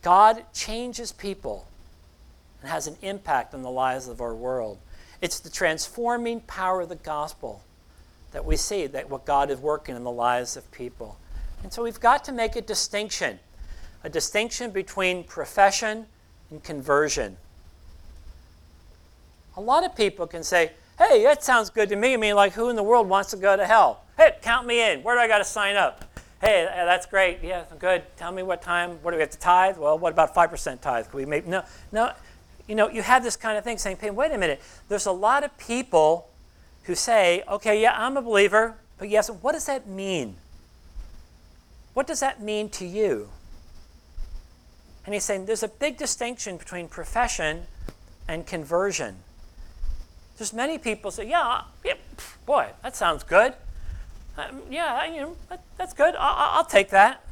God 0.00 0.44
changes 0.54 1.12
people 1.12 1.66
and 2.62 2.70
has 2.70 2.86
an 2.86 2.96
impact 3.02 3.54
on 3.54 3.62
the 3.62 3.70
lives 3.70 4.08
of 4.08 4.20
our 4.20 4.34
world. 4.34 4.78
It's 5.20 5.40
the 5.40 5.50
transforming 5.50 6.40
power 6.40 6.82
of 6.82 6.88
the 6.88 6.96
gospel 6.96 7.62
that 8.34 8.44
we 8.44 8.56
see 8.56 8.86
that 8.88 9.08
what 9.08 9.24
God 9.24 9.50
is 9.50 9.58
working 9.58 9.96
in 9.96 10.04
the 10.04 10.10
lives 10.10 10.56
of 10.56 10.70
people. 10.72 11.16
And 11.62 11.72
so 11.72 11.82
we've 11.82 12.00
got 12.00 12.24
to 12.24 12.32
make 12.32 12.56
a 12.56 12.60
distinction 12.60 13.38
a 14.02 14.08
distinction 14.10 14.70
between 14.70 15.24
profession 15.24 16.04
and 16.50 16.62
conversion. 16.62 17.38
A 19.56 19.60
lot 19.62 19.82
of 19.82 19.96
people 19.96 20.26
can 20.26 20.42
say, 20.42 20.72
hey, 20.98 21.22
that 21.22 21.42
sounds 21.42 21.70
good 21.70 21.88
to 21.88 21.96
me. 21.96 22.12
I 22.12 22.16
mean, 22.18 22.34
like, 22.34 22.52
who 22.52 22.68
in 22.68 22.76
the 22.76 22.82
world 22.82 23.08
wants 23.08 23.30
to 23.30 23.38
go 23.38 23.56
to 23.56 23.64
hell? 23.64 24.02
Hey, 24.18 24.32
count 24.42 24.66
me 24.66 24.92
in. 24.92 25.02
Where 25.02 25.16
do 25.16 25.20
I 25.20 25.26
got 25.26 25.38
to 25.38 25.44
sign 25.44 25.76
up? 25.76 26.04
Hey, 26.42 26.66
uh, 26.66 26.84
that's 26.84 27.06
great. 27.06 27.38
Yeah, 27.42 27.64
good. 27.78 28.02
Tell 28.18 28.30
me 28.30 28.42
what 28.42 28.60
time. 28.60 28.98
What 29.02 29.12
do 29.12 29.16
we 29.16 29.22
have 29.22 29.30
to 29.30 29.38
tithe? 29.38 29.78
Well, 29.78 29.98
what 29.98 30.12
about 30.12 30.34
5% 30.34 30.82
tithe? 30.82 31.08
Can 31.08 31.16
we 31.16 31.24
make, 31.24 31.46
no, 31.46 31.64
no. 31.90 32.12
You 32.66 32.74
know, 32.74 32.90
you 32.90 33.00
have 33.00 33.24
this 33.24 33.36
kind 33.36 33.56
of 33.56 33.64
thing 33.64 33.78
saying, 33.78 33.96
hey, 34.02 34.10
wait 34.10 34.32
a 34.32 34.38
minute. 34.38 34.60
There's 34.90 35.06
a 35.06 35.12
lot 35.12 35.44
of 35.44 35.56
people 35.56 36.28
who 36.84 36.94
say, 36.94 37.42
okay, 37.48 37.80
yeah, 37.80 37.94
I'm 37.96 38.16
a 38.16 38.22
believer, 38.22 38.76
but 38.98 39.08
yes, 39.08 39.28
what 39.28 39.52
does 39.52 39.66
that 39.66 39.86
mean? 39.86 40.36
What 41.94 42.06
does 42.06 42.20
that 42.20 42.42
mean 42.42 42.68
to 42.70 42.84
you? 42.84 43.28
And 45.04 45.14
he's 45.14 45.24
saying 45.24 45.46
there's 45.46 45.62
a 45.62 45.68
big 45.68 45.96
distinction 45.96 46.56
between 46.56 46.88
profession 46.88 47.62
and 48.26 48.46
conversion. 48.46 49.16
There's 50.38 50.52
many 50.52 50.78
people 50.78 51.10
say, 51.10 51.28
yeah, 51.28 51.62
yeah 51.84 51.94
boy, 52.46 52.70
that 52.82 52.96
sounds 52.96 53.22
good. 53.22 53.54
Um, 54.36 54.62
yeah, 54.70 55.04
you 55.06 55.20
know, 55.20 55.36
that, 55.48 55.62
that's 55.78 55.92
good. 55.92 56.14
I'll, 56.16 56.58
I'll, 56.58 56.64
take 56.64 56.90
that. 56.90 57.24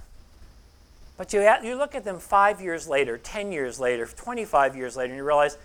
But 1.17 1.33
you, 1.33 1.43
you 1.65 1.77
look 1.77 1.95
at 1.97 2.05
them 2.05 2.21
five 2.21 2.61
years 2.61 2.87
later, 2.87 3.19
10 3.19 3.51
years 3.51 3.81
later, 3.81 4.07
25 4.07 4.77
years 4.77 4.97
later, 4.97 5.09
and 5.09 5.17
you 5.17 5.25
realize 5.25 5.59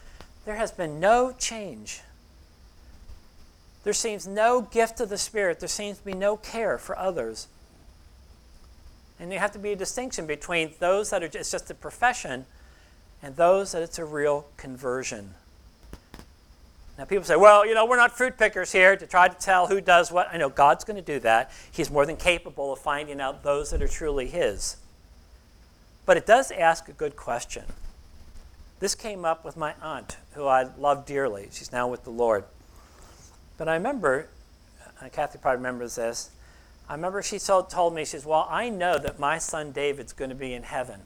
there 0.45 0.55
has 0.55 0.71
been 0.71 0.99
no 0.99 1.31
change. 1.37 2.01
There 3.87 3.93
seems 3.93 4.27
no 4.27 4.59
gift 4.59 4.99
of 4.99 5.07
the 5.07 5.17
Spirit. 5.17 5.61
There 5.61 5.69
seems 5.69 5.99
to 5.99 6.03
be 6.03 6.11
no 6.11 6.35
care 6.35 6.77
for 6.77 6.99
others. 6.99 7.47
And 9.17 9.31
there 9.31 9.39
have 9.39 9.53
to 9.53 9.59
be 9.59 9.71
a 9.71 9.77
distinction 9.77 10.25
between 10.25 10.73
those 10.79 11.11
that 11.11 11.23
are 11.23 11.27
it's 11.27 11.51
just 11.51 11.71
a 11.71 11.73
profession 11.73 12.45
and 13.23 13.37
those 13.37 13.71
that 13.71 13.81
it's 13.81 13.97
a 13.97 14.03
real 14.03 14.45
conversion. 14.57 15.35
Now, 16.97 17.05
people 17.05 17.23
say, 17.23 17.37
well, 17.37 17.65
you 17.65 17.73
know, 17.73 17.85
we're 17.85 17.95
not 17.95 18.11
fruit 18.11 18.37
pickers 18.37 18.73
here 18.73 18.97
to 18.97 19.07
try 19.07 19.29
to 19.29 19.35
tell 19.35 19.67
who 19.67 19.79
does 19.79 20.11
what. 20.11 20.27
I 20.33 20.35
know 20.35 20.49
God's 20.49 20.83
going 20.83 20.97
to 20.97 21.13
do 21.13 21.21
that. 21.21 21.49
He's 21.71 21.89
more 21.89 22.05
than 22.05 22.17
capable 22.17 22.73
of 22.73 22.79
finding 22.79 23.21
out 23.21 23.41
those 23.41 23.71
that 23.71 23.81
are 23.81 23.87
truly 23.87 24.27
His. 24.27 24.75
But 26.05 26.17
it 26.17 26.25
does 26.25 26.51
ask 26.51 26.89
a 26.89 26.91
good 26.91 27.15
question. 27.15 27.63
This 28.81 28.95
came 28.95 29.23
up 29.23 29.45
with 29.45 29.55
my 29.55 29.75
aunt, 29.81 30.17
who 30.33 30.45
I 30.45 30.67
love 30.77 31.05
dearly. 31.05 31.47
She's 31.53 31.71
now 31.71 31.87
with 31.87 32.03
the 32.03 32.09
Lord. 32.09 32.43
But 33.57 33.67
I 33.67 33.73
remember, 33.73 34.27
uh, 35.01 35.09
Kathy 35.09 35.39
probably 35.39 35.57
remembers 35.57 35.95
this. 35.95 36.31
I 36.89 36.93
remember 36.93 37.21
she 37.21 37.39
told, 37.39 37.69
told 37.69 37.93
me, 37.93 38.03
she 38.03 38.11
says, 38.11 38.25
Well, 38.25 38.47
I 38.49 38.69
know 38.69 38.97
that 38.97 39.19
my 39.19 39.37
son 39.37 39.71
David's 39.71 40.13
going 40.13 40.29
to 40.29 40.35
be 40.35 40.53
in 40.53 40.63
heaven. 40.63 41.01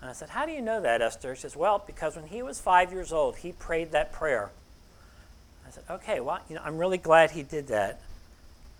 And 0.00 0.10
I 0.10 0.12
said, 0.12 0.30
How 0.30 0.44
do 0.44 0.52
you 0.52 0.60
know 0.60 0.80
that, 0.80 1.00
Esther? 1.00 1.34
She 1.34 1.42
says, 1.42 1.56
Well, 1.56 1.82
because 1.86 2.16
when 2.16 2.26
he 2.26 2.42
was 2.42 2.60
five 2.60 2.92
years 2.92 3.12
old, 3.12 3.36
he 3.36 3.52
prayed 3.52 3.92
that 3.92 4.12
prayer. 4.12 4.50
I 5.66 5.70
said, 5.70 5.84
Okay, 5.90 6.20
well, 6.20 6.40
you 6.48 6.56
know, 6.56 6.62
I'm 6.64 6.76
really 6.76 6.98
glad 6.98 7.30
he 7.30 7.42
did 7.42 7.68
that. 7.68 8.00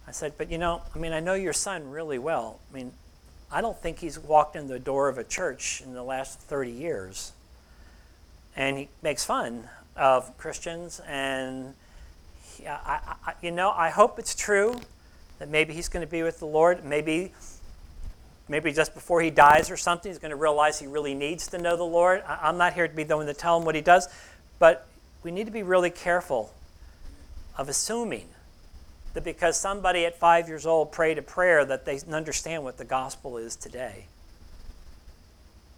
I 0.06 0.10
said, 0.10 0.34
But 0.36 0.50
you 0.50 0.58
know, 0.58 0.82
I 0.94 0.98
mean, 0.98 1.12
I 1.12 1.20
know 1.20 1.34
your 1.34 1.54
son 1.54 1.90
really 1.90 2.18
well. 2.18 2.60
I 2.70 2.74
mean, 2.74 2.92
I 3.50 3.60
don't 3.60 3.80
think 3.80 4.00
he's 4.00 4.18
walked 4.18 4.56
in 4.56 4.66
the 4.66 4.78
door 4.78 5.08
of 5.08 5.18
a 5.18 5.24
church 5.24 5.80
in 5.80 5.94
the 5.94 6.02
last 6.02 6.40
30 6.40 6.70
years. 6.70 7.32
And 8.56 8.76
he 8.76 8.88
makes 9.02 9.24
fun 9.24 9.68
of 9.94 10.36
Christians 10.36 11.00
and 11.06 11.74
I, 12.66 13.16
I, 13.26 13.32
you 13.42 13.50
know, 13.50 13.70
I 13.70 13.90
hope 13.90 14.18
it's 14.18 14.34
true 14.34 14.80
that 15.38 15.48
maybe 15.48 15.74
he's 15.74 15.88
going 15.88 16.04
to 16.04 16.10
be 16.10 16.22
with 16.22 16.38
the 16.38 16.46
Lord. 16.46 16.84
Maybe, 16.84 17.32
maybe 18.48 18.72
just 18.72 18.94
before 18.94 19.20
he 19.20 19.30
dies 19.30 19.70
or 19.70 19.76
something, 19.76 20.10
he's 20.10 20.18
going 20.18 20.30
to 20.30 20.36
realize 20.36 20.78
he 20.78 20.86
really 20.86 21.14
needs 21.14 21.48
to 21.48 21.58
know 21.58 21.76
the 21.76 21.84
Lord. 21.84 22.22
I, 22.26 22.38
I'm 22.42 22.58
not 22.58 22.72
here 22.74 22.88
to 22.88 22.94
be 22.94 23.04
the 23.04 23.16
one 23.16 23.26
to 23.26 23.34
tell 23.34 23.58
him 23.58 23.64
what 23.64 23.74
he 23.74 23.80
does, 23.80 24.08
but 24.58 24.86
we 25.22 25.30
need 25.30 25.46
to 25.46 25.52
be 25.52 25.62
really 25.62 25.90
careful 25.90 26.52
of 27.58 27.68
assuming 27.68 28.28
that 29.14 29.24
because 29.24 29.58
somebody 29.58 30.04
at 30.04 30.18
five 30.18 30.48
years 30.48 30.66
old 30.66 30.92
prayed 30.92 31.18
a 31.18 31.22
prayer 31.22 31.64
that 31.64 31.84
they 31.84 32.00
understand 32.10 32.62
what 32.62 32.76
the 32.76 32.84
gospel 32.84 33.38
is 33.38 33.56
today. 33.56 34.06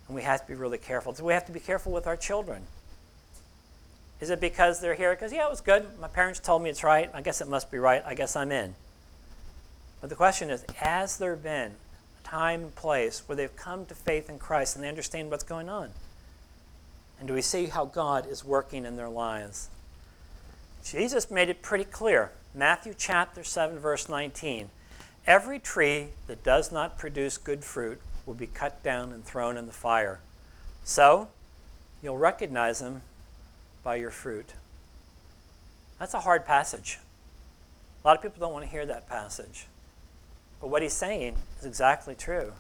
And 0.07 0.15
we 0.15 0.23
have 0.23 0.43
to 0.43 0.49
be 0.49 0.55
really 0.55 0.79
careful. 0.79 1.15
So 1.15 1.25
we 1.25 1.33
have 1.35 1.47
to 1.47 1.53
be 1.53 1.61
careful 1.61 1.93
with 1.93 2.07
our 2.07 2.17
children. 2.17 2.63
Is 4.21 4.31
it 4.31 4.41
because 4.41 4.81
they're 4.81 4.95
here? 4.95 5.15
Because, 5.15 5.33
yeah, 5.33 5.47
it 5.47 5.51
was 5.51 5.61
good. 5.61 5.87
My 6.01 6.09
parents 6.09 6.41
told 6.41 6.63
me 6.63 6.71
it's 6.71 6.83
right. 6.83 7.11
I 7.15 7.23
guess 7.23 7.41
it 7.41 7.49
must 7.49 7.71
be 7.71 7.79
right. 7.79 8.03
I 8.05 8.15
guess 8.15 8.35
I'm 8.35 8.51
in. 8.51 8.75
But 10.01 10.11
the 10.11 10.17
question 10.17 10.51
is 10.51 10.65
has 10.77 11.19
there 11.19 11.37
been 11.37 11.73
a 11.73 12.29
time 12.29 12.63
and 12.63 12.75
place 12.75 13.23
where 13.27 13.37
they've 13.37 13.55
come 13.55 13.87
to 13.87 13.95
faith 13.95 14.29
in 14.29 14.39
Christ 14.39 14.75
and 14.75 14.85
they 14.85 14.89
understand 14.89 15.31
what's 15.31 15.45
going 15.45 15.69
on? 15.69 15.91
And 17.19 17.27
do 17.27 17.35
we 17.35 17.43
see 17.43 17.67
how 17.67 17.85
God 17.85 18.27
is 18.29 18.45
working 18.45 18.85
in 18.85 18.97
their 18.97 19.09
lives? 19.09 19.69
Jesus 20.85 21.31
made 21.31 21.49
it 21.49 21.63
pretty 21.63 21.85
clear. 21.85 22.31
Matthew 22.55 22.95
chapter 22.97 23.45
7, 23.45 23.79
verse 23.79 24.09
19. 24.09 24.71
Every 25.27 25.59
tree 25.59 26.09
that 26.27 26.43
does 26.43 26.73
not 26.73 26.97
produce 26.97 27.37
good 27.37 27.65
fruit 27.65 28.01
will 28.25 28.35
be 28.35 28.47
cut 28.47 28.83
down 28.83 29.13
and 29.13 29.25
thrown 29.25 29.57
in 29.57 29.67
the 29.67 29.73
fire. 29.73 30.21
So, 30.85 31.29
you'll 32.03 32.17
recognize 32.17 32.79
them 32.79 33.03
by 33.89 33.97
your 33.97 34.11
fruit. 34.11 34.53
That's 35.99 36.13
a 36.13 36.21
hard 36.21 36.45
passage. 36.45 36.99
A 38.05 38.07
lot 38.07 38.19
of 38.19 38.23
people 38.23 38.39
don't 38.39 38.53
want 38.53 38.67
to 38.67 38.71
hear 38.71 38.85
that 38.85 39.09
passage. 39.09 39.67
But 40.61 40.69
what 40.69 40.83
he's 40.83 40.93
saying 40.93 41.37
is 41.59 41.65
exactly 41.65 42.15
true. 42.15 42.53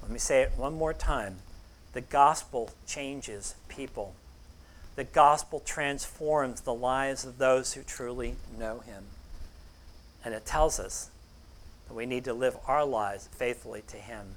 Let 0.00 0.10
me 0.10 0.18
say 0.18 0.40
it 0.40 0.52
one 0.56 0.72
more 0.72 0.94
time. 0.94 1.40
The 1.92 2.00
gospel 2.00 2.70
changes 2.86 3.56
people. 3.68 4.14
The 4.96 5.04
gospel 5.04 5.60
transforms 5.60 6.62
the 6.62 6.72
lives 6.72 7.26
of 7.26 7.36
those 7.36 7.74
who 7.74 7.82
truly 7.82 8.36
know 8.58 8.78
him. 8.78 9.04
And 10.24 10.32
it 10.32 10.46
tells 10.46 10.80
us 10.80 11.10
that 11.88 11.94
we 11.94 12.06
need 12.06 12.24
to 12.24 12.32
live 12.32 12.56
our 12.66 12.86
lives 12.86 13.28
faithfully 13.36 13.82
to 13.88 13.98
him. 13.98 14.28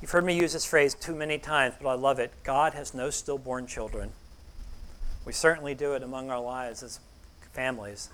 You've 0.00 0.10
heard 0.10 0.24
me 0.24 0.36
use 0.36 0.52
this 0.52 0.64
phrase 0.64 0.94
too 0.94 1.14
many 1.14 1.38
times, 1.38 1.74
but 1.80 1.88
I 1.88 1.94
love 1.94 2.18
it. 2.18 2.32
God 2.42 2.74
has 2.74 2.94
no 2.94 3.10
stillborn 3.10 3.66
children. 3.66 4.12
We 5.24 5.32
certainly 5.32 5.74
do 5.74 5.94
it 5.94 6.02
among 6.02 6.30
our 6.30 6.40
lives 6.40 6.82
as 6.82 7.00
families. 7.52 8.10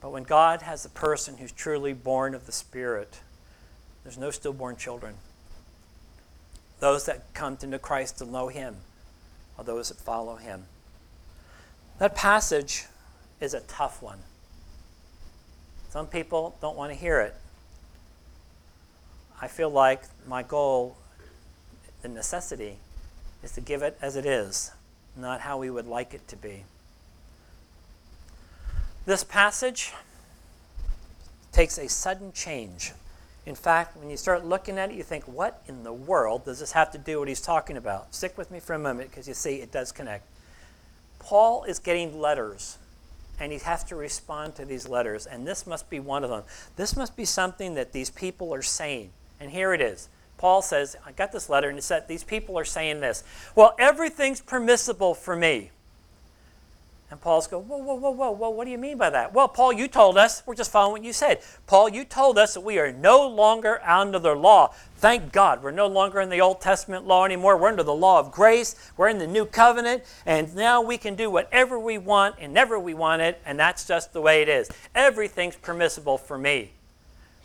But 0.00 0.10
when 0.10 0.24
God 0.24 0.62
has 0.62 0.84
a 0.84 0.90
person 0.90 1.36
who's 1.36 1.52
truly 1.52 1.92
born 1.92 2.34
of 2.34 2.46
the 2.46 2.52
Spirit, 2.52 3.20
there's 4.02 4.18
no 4.18 4.30
stillborn 4.30 4.76
children. 4.76 5.14
Those 6.80 7.06
that 7.06 7.32
come 7.32 7.56
to 7.58 7.66
know 7.66 7.78
Christ 7.78 8.18
to 8.18 8.26
know 8.26 8.48
Him 8.48 8.76
are 9.56 9.64
those 9.64 9.88
that 9.88 9.98
follow 9.98 10.36
Him. 10.36 10.64
That 11.98 12.14
passage 12.14 12.86
is 13.40 13.54
a 13.54 13.60
tough 13.60 14.02
one. 14.02 14.18
Some 15.90 16.06
people 16.08 16.56
don't 16.60 16.76
want 16.76 16.92
to 16.92 16.98
hear 16.98 17.20
it. 17.20 17.34
I 19.44 19.46
feel 19.46 19.68
like 19.68 20.00
my 20.26 20.42
goal, 20.42 20.96
the 22.00 22.08
necessity, 22.08 22.78
is 23.42 23.52
to 23.52 23.60
give 23.60 23.82
it 23.82 23.98
as 24.00 24.16
it 24.16 24.24
is, 24.24 24.70
not 25.18 25.42
how 25.42 25.58
we 25.58 25.68
would 25.68 25.86
like 25.86 26.14
it 26.14 26.26
to 26.28 26.36
be. 26.36 26.64
This 29.04 29.22
passage 29.22 29.92
takes 31.52 31.76
a 31.76 31.90
sudden 31.90 32.32
change. 32.32 32.92
In 33.44 33.54
fact, 33.54 33.98
when 33.98 34.08
you 34.08 34.16
start 34.16 34.46
looking 34.46 34.78
at 34.78 34.90
it, 34.90 34.96
you 34.96 35.02
think, 35.02 35.24
what 35.24 35.60
in 35.68 35.84
the 35.84 35.92
world 35.92 36.46
does 36.46 36.60
this 36.60 36.72
have 36.72 36.90
to 36.92 36.98
do 36.98 37.18
with 37.18 37.18
what 37.18 37.28
he's 37.28 37.42
talking 37.42 37.76
about? 37.76 38.14
Stick 38.14 38.38
with 38.38 38.50
me 38.50 38.60
for 38.60 38.72
a 38.72 38.78
moment 38.78 39.10
because 39.10 39.28
you 39.28 39.34
see 39.34 39.56
it 39.56 39.70
does 39.70 39.92
connect. 39.92 40.24
Paul 41.18 41.64
is 41.64 41.78
getting 41.78 42.18
letters 42.18 42.78
and 43.38 43.52
he 43.52 43.58
has 43.58 43.84
to 43.84 43.94
respond 43.94 44.54
to 44.54 44.64
these 44.64 44.88
letters, 44.88 45.26
and 45.26 45.46
this 45.46 45.66
must 45.66 45.90
be 45.90 46.00
one 46.00 46.24
of 46.24 46.30
them. 46.30 46.44
This 46.76 46.96
must 46.96 47.14
be 47.14 47.26
something 47.26 47.74
that 47.74 47.92
these 47.92 48.08
people 48.08 48.54
are 48.54 48.62
saying. 48.62 49.10
And 49.40 49.50
here 49.50 49.74
it 49.74 49.80
is. 49.80 50.08
Paul 50.38 50.62
says, 50.62 50.96
I 51.06 51.12
got 51.12 51.32
this 51.32 51.48
letter, 51.48 51.68
and 51.68 51.78
it 51.78 51.82
said, 51.82 52.08
These 52.08 52.24
people 52.24 52.58
are 52.58 52.64
saying 52.64 53.00
this. 53.00 53.24
Well, 53.54 53.74
everything's 53.78 54.40
permissible 54.40 55.14
for 55.14 55.36
me. 55.36 55.70
And 57.14 57.20
Paul's 57.20 57.46
go, 57.46 57.60
whoa, 57.60 57.76
whoa, 57.76 57.94
whoa, 57.94 58.10
whoa, 58.10 58.30
whoa, 58.32 58.50
what 58.50 58.64
do 58.64 58.72
you 58.72 58.78
mean 58.78 58.98
by 58.98 59.08
that? 59.08 59.32
Well, 59.32 59.46
Paul, 59.46 59.72
you 59.72 59.86
told 59.86 60.18
us, 60.18 60.42
we're 60.46 60.56
just 60.56 60.72
following 60.72 60.92
what 60.92 61.04
you 61.04 61.12
said. 61.12 61.40
Paul, 61.68 61.88
you 61.88 62.04
told 62.04 62.38
us 62.38 62.54
that 62.54 62.62
we 62.62 62.78
are 62.80 62.90
no 62.90 63.28
longer 63.28 63.80
under 63.86 64.18
the 64.18 64.34
law. 64.34 64.74
Thank 64.96 65.30
God, 65.30 65.62
we're 65.62 65.70
no 65.70 65.86
longer 65.86 66.20
in 66.20 66.28
the 66.28 66.40
Old 66.40 66.60
Testament 66.60 67.06
law 67.06 67.24
anymore. 67.24 67.56
We're 67.56 67.68
under 67.68 67.84
the 67.84 67.94
law 67.94 68.18
of 68.18 68.32
grace. 68.32 68.74
We're 68.96 69.10
in 69.10 69.18
the 69.18 69.28
new 69.28 69.44
covenant, 69.44 70.02
and 70.26 70.56
now 70.56 70.82
we 70.82 70.98
can 70.98 71.14
do 71.14 71.30
whatever 71.30 71.78
we 71.78 71.98
want 71.98 72.34
and 72.40 72.52
never 72.52 72.80
we 72.80 72.94
want 72.94 73.22
it, 73.22 73.40
and 73.46 73.60
that's 73.60 73.86
just 73.86 74.12
the 74.12 74.20
way 74.20 74.42
it 74.42 74.48
is. 74.48 74.68
Everything's 74.92 75.54
permissible 75.54 76.18
for 76.18 76.36
me. 76.36 76.72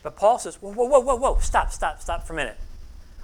But 0.01 0.15
Paul 0.15 0.39
says, 0.39 0.55
whoa, 0.61 0.71
whoa, 0.71 0.85
whoa, 0.85 0.99
whoa, 0.99 1.15
whoa, 1.15 1.39
stop, 1.39 1.71
stop, 1.71 2.01
stop 2.01 2.25
for 2.25 2.33
a 2.33 2.35
minute. 2.35 2.57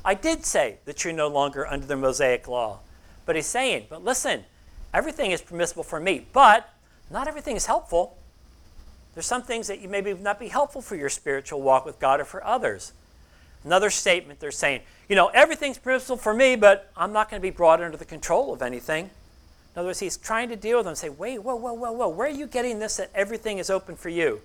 I 0.03 0.13
did 0.13 0.45
say 0.45 0.77
that 0.85 1.03
you're 1.03 1.13
no 1.13 1.27
longer 1.27 1.65
under 1.65 1.85
the 1.85 1.95
Mosaic 1.95 2.47
law. 2.47 2.79
But 3.25 3.35
he's 3.35 3.45
saying, 3.45 3.87
but 3.89 4.03
listen, 4.03 4.43
everything 4.93 5.31
is 5.31 5.41
permissible 5.41 5.83
for 5.83 5.99
me, 5.99 6.27
but 6.31 6.69
not 7.09 7.27
everything 7.27 7.55
is 7.55 7.65
helpful. 7.65 8.17
There's 9.13 9.25
some 9.25 9.41
things 9.41 9.67
that 9.67 9.79
you 9.79 9.87
maybe 9.87 10.13
not 10.13 10.39
be 10.39 10.49
helpful 10.49 10.81
for 10.81 10.95
your 10.95 11.09
spiritual 11.09 11.61
walk 11.61 11.85
with 11.85 11.99
God 11.99 12.19
or 12.19 12.25
for 12.25 12.45
others. 12.45 12.93
Another 13.63 13.89
statement 13.89 14.39
they're 14.39 14.51
saying, 14.51 14.81
you 15.09 15.15
know, 15.15 15.27
everything's 15.27 15.77
permissible 15.77 16.17
for 16.17 16.33
me, 16.33 16.55
but 16.55 16.91
I'm 16.95 17.13
not 17.13 17.29
going 17.29 17.41
to 17.41 17.41
be 17.41 17.49
brought 17.49 17.81
under 17.81 17.97
the 17.97 18.05
control 18.05 18.53
of 18.53 18.61
anything. 18.61 19.05
In 19.05 19.79
other 19.79 19.87
words, 19.87 19.99
he's 19.99 20.17
trying 20.17 20.49
to 20.49 20.55
deal 20.55 20.77
with 20.77 20.85
them 20.85 20.91
and 20.91 20.97
say, 20.97 21.09
wait, 21.09 21.41
whoa, 21.41 21.55
whoa, 21.55 21.73
whoa, 21.73 21.91
whoa, 21.91 22.09
where 22.09 22.27
are 22.27 22.29
you 22.31 22.45
getting 22.45 22.79
this 22.79 22.97
that 22.97 23.09
everything 23.15 23.57
is 23.57 23.69
open 23.69 23.95
for 23.95 24.09
you? 24.09 24.41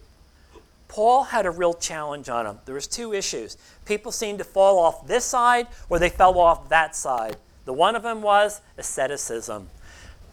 Paul 0.91 1.23
had 1.23 1.47
a 1.47 1.53
real 1.53 1.73
challenge 1.73 2.29
on 2.29 2.47
him. 2.47 2.59
There 2.65 2.75
was 2.75 2.89
two 2.89 3.13
issues. 3.13 3.57
People 3.85 4.11
seemed 4.11 4.39
to 4.39 4.45
fall 4.45 4.81
off 4.81 5.07
this 5.07 5.25
side 5.25 5.69
or 5.89 6.01
they 6.01 6.09
fell 6.09 6.37
off 6.37 6.69
that 6.69 6.97
side. 6.97 7.37
The 7.65 7.73
one 7.73 7.95
of 7.95 8.03
them 8.03 8.23
was 8.23 8.61
asceticism. 8.77 9.69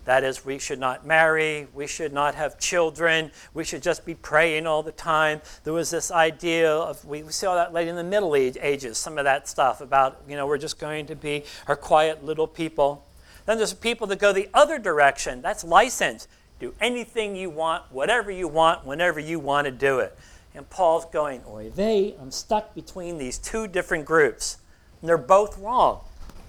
That 0.05 0.23
is, 0.23 0.43
we 0.43 0.57
should 0.57 0.79
not 0.79 1.05
marry, 1.05 1.67
we 1.75 1.85
should 1.85 2.11
not 2.11 2.33
have 2.33 2.57
children, 2.57 3.29
we 3.53 3.65
should 3.65 3.83
just 3.83 4.03
be 4.03 4.15
praying 4.15 4.65
all 4.65 4.81
the 4.81 4.93
time. 4.93 5.41
There 5.63 5.73
was 5.73 5.91
this 5.91 6.09
idea 6.09 6.73
of, 6.73 7.05
we 7.05 7.21
saw 7.29 7.53
that 7.53 7.71
late 7.71 7.87
in 7.87 7.95
the 7.95 8.03
Middle 8.03 8.35
Ages, 8.35 8.97
some 8.97 9.19
of 9.19 9.25
that 9.25 9.47
stuff 9.47 9.79
about, 9.79 10.23
you 10.27 10.35
know, 10.35 10.47
we're 10.47 10.57
just 10.57 10.79
going 10.79 11.05
to 11.05 11.15
be 11.15 11.43
our 11.67 11.75
quiet 11.75 12.25
little 12.25 12.47
people. 12.47 13.05
Then 13.45 13.57
there's 13.57 13.75
people 13.75 14.07
that 14.07 14.17
go 14.17 14.33
the 14.33 14.49
other 14.55 14.79
direction. 14.79 15.43
That's 15.43 15.63
license. 15.63 16.27
Do 16.59 16.73
anything 16.81 17.35
you 17.35 17.51
want, 17.51 17.83
whatever 17.91 18.31
you 18.31 18.47
want, 18.47 18.87
whenever 18.87 19.19
you 19.19 19.37
want 19.37 19.65
to 19.65 19.71
do 19.71 19.99
it. 19.99 20.17
And 20.57 20.67
Paul's 20.71 21.05
going, 21.05 21.43
Oy 21.47 21.69
vey, 21.69 22.15
I'm 22.19 22.31
stuck 22.31 22.73
between 22.73 23.19
these 23.19 23.37
two 23.37 23.67
different 23.67 24.05
groups. 24.05 24.57
And 24.99 25.07
they're 25.07 25.15
both 25.15 25.59
wrong. 25.59 26.01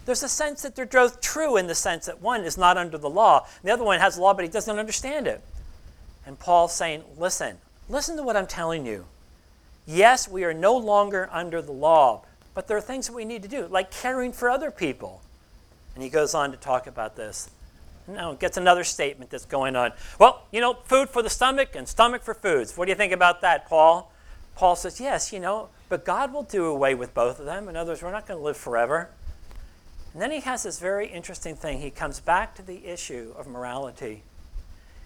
There's 0.07 0.23
a 0.23 0.31
sense 0.31 0.63
that 0.63 0.75
they're 0.75 0.87
both 0.87 1.21
true 1.21 1.59
in 1.59 1.67
the 1.67 1.75
sense 1.75 2.07
that 2.07 2.23
one 2.23 2.45
is 2.45 2.57
not 2.57 2.79
under 2.79 2.97
the 2.97 3.11
law, 3.11 3.41
and 3.41 3.69
the 3.69 3.71
other 3.71 3.85
one 3.85 4.01
has 4.01 4.17
law, 4.17 4.33
but 4.33 4.47
he 4.47 4.51
doesn't 4.51 4.79
understand 4.79 5.27
it. 5.27 5.43
And 6.25 6.39
Paul's 6.39 6.75
saying, 6.75 7.05
listen, 7.19 7.59
listen 7.91 8.17
to 8.17 8.23
what 8.23 8.35
I'm 8.35 8.47
telling 8.47 8.87
you. 8.87 9.05
Yes, 9.87 10.27
we 10.27 10.43
are 10.45 10.55
no 10.55 10.75
longer 10.75 11.29
under 11.31 11.61
the 11.61 11.73
law, 11.73 12.23
but 12.55 12.67
there 12.67 12.79
are 12.79 12.81
things 12.81 13.09
that 13.09 13.13
we 13.13 13.27
need 13.27 13.43
to 13.43 13.49
do, 13.49 13.67
like 13.67 13.91
caring 13.91 14.33
for 14.33 14.49
other 14.49 14.71
people. 14.71 15.21
And 15.95 16.03
he 16.03 16.09
goes 16.09 16.35
on 16.35 16.51
to 16.53 16.57
talk 16.57 16.87
about 16.87 17.15
this. 17.15 17.51
Now, 18.09 18.33
it 18.33 18.41
gets 18.41 18.57
another 18.57 18.85
statement 18.85 19.31
that's 19.31 19.45
going 19.45 19.77
on. 19.77 19.93
Well, 20.19 20.47
you 20.51 20.61
know, 20.61 20.75
food 20.85 21.11
for 21.11 21.23
the 21.23 21.29
stomach 21.29 21.77
and 21.77 21.87
stomach 21.87 22.23
for 22.23 22.35
foods. 22.35 22.77
What 22.77 22.87
do 22.87 22.91
you 22.91 22.97
think 22.97 23.13
about 23.13 23.43
that, 23.43 23.69
Paul? 23.69 24.13
Paul 24.57 24.77
says, 24.77 24.99
yes, 24.99 25.33
you 25.33 25.39
know, 25.39 25.69
but 25.89 26.05
God 26.05 26.33
will 26.33 26.43
do 26.43 26.65
away 26.67 26.95
with 26.95 27.15
both 27.15 27.39
of 27.39 27.47
them. 27.47 27.69
In 27.69 27.77
other 27.77 27.93
words, 27.93 28.03
we're 28.03 28.11
not 28.11 28.27
going 28.27 28.41
to 28.41 28.45
live 28.45 28.57
forever. 28.57 29.11
And 30.13 30.23
then 30.23 30.31
he 30.31 30.41
has 30.41 30.63
this 30.63 30.81
very 30.81 31.07
interesting 31.07 31.55
thing. 31.55 31.81
He 31.81 31.91
comes 31.91 32.19
back 32.19 32.55
to 32.57 32.63
the 32.63 32.87
issue 32.87 33.35
of 33.39 33.47
morality. 33.47 34.23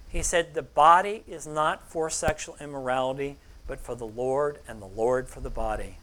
He 0.08 0.22
said, 0.22 0.54
The 0.54 0.62
body 0.62 1.24
is 1.26 1.46
not 1.46 1.90
for 1.90 2.08
sexual 2.08 2.56
immorality, 2.60 3.36
but 3.66 3.80
for 3.80 3.94
the 3.94 4.06
Lord, 4.06 4.58
and 4.68 4.80
the 4.80 4.86
Lord 4.86 5.28
for 5.28 5.40
the 5.40 5.50
body. 5.50 5.96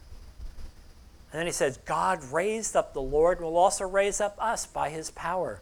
And 1.32 1.38
then 1.38 1.46
he 1.46 1.52
says, 1.52 1.78
God 1.78 2.22
raised 2.24 2.76
up 2.76 2.92
the 2.92 3.02
Lord, 3.02 3.38
and 3.38 3.46
will 3.46 3.56
also 3.56 3.84
raise 3.84 4.20
up 4.20 4.36
us 4.38 4.66
by 4.66 4.90
his 4.90 5.10
power. 5.10 5.60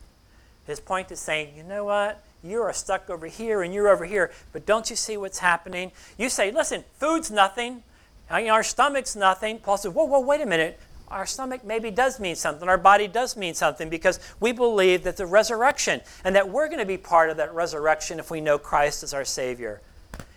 His 0.68 0.80
point 0.80 1.10
is 1.10 1.18
saying, 1.18 1.56
you 1.56 1.62
know 1.62 1.84
what? 1.84 2.22
You 2.44 2.62
are 2.62 2.72
stuck 2.72 3.10
over 3.10 3.26
here 3.26 3.62
and 3.62 3.74
you're 3.74 3.88
over 3.88 4.04
here, 4.04 4.30
but 4.52 4.66
don't 4.66 4.88
you 4.90 4.96
see 4.96 5.16
what's 5.16 5.38
happening? 5.38 5.90
You 6.16 6.28
say, 6.28 6.52
listen, 6.52 6.84
food's 6.98 7.30
nothing. 7.30 7.82
Our 8.30 8.62
stomach's 8.62 9.16
nothing. 9.16 9.58
Paul 9.58 9.78
says, 9.78 9.92
whoa, 9.92 10.04
whoa, 10.04 10.20
wait 10.20 10.42
a 10.42 10.46
minute. 10.46 10.78
Our 11.10 11.24
stomach 11.24 11.64
maybe 11.64 11.90
does 11.90 12.20
mean 12.20 12.36
something. 12.36 12.68
Our 12.68 12.76
body 12.76 13.08
does 13.08 13.34
mean 13.36 13.54
something 13.54 13.88
because 13.88 14.20
we 14.40 14.52
believe 14.52 15.04
that 15.04 15.16
the 15.16 15.24
resurrection 15.24 16.02
and 16.22 16.36
that 16.36 16.50
we're 16.50 16.68
going 16.68 16.80
to 16.80 16.86
be 16.86 16.98
part 16.98 17.30
of 17.30 17.38
that 17.38 17.52
resurrection 17.54 18.18
if 18.18 18.30
we 18.30 18.42
know 18.42 18.58
Christ 18.58 19.02
as 19.02 19.14
our 19.14 19.24
Savior. 19.24 19.80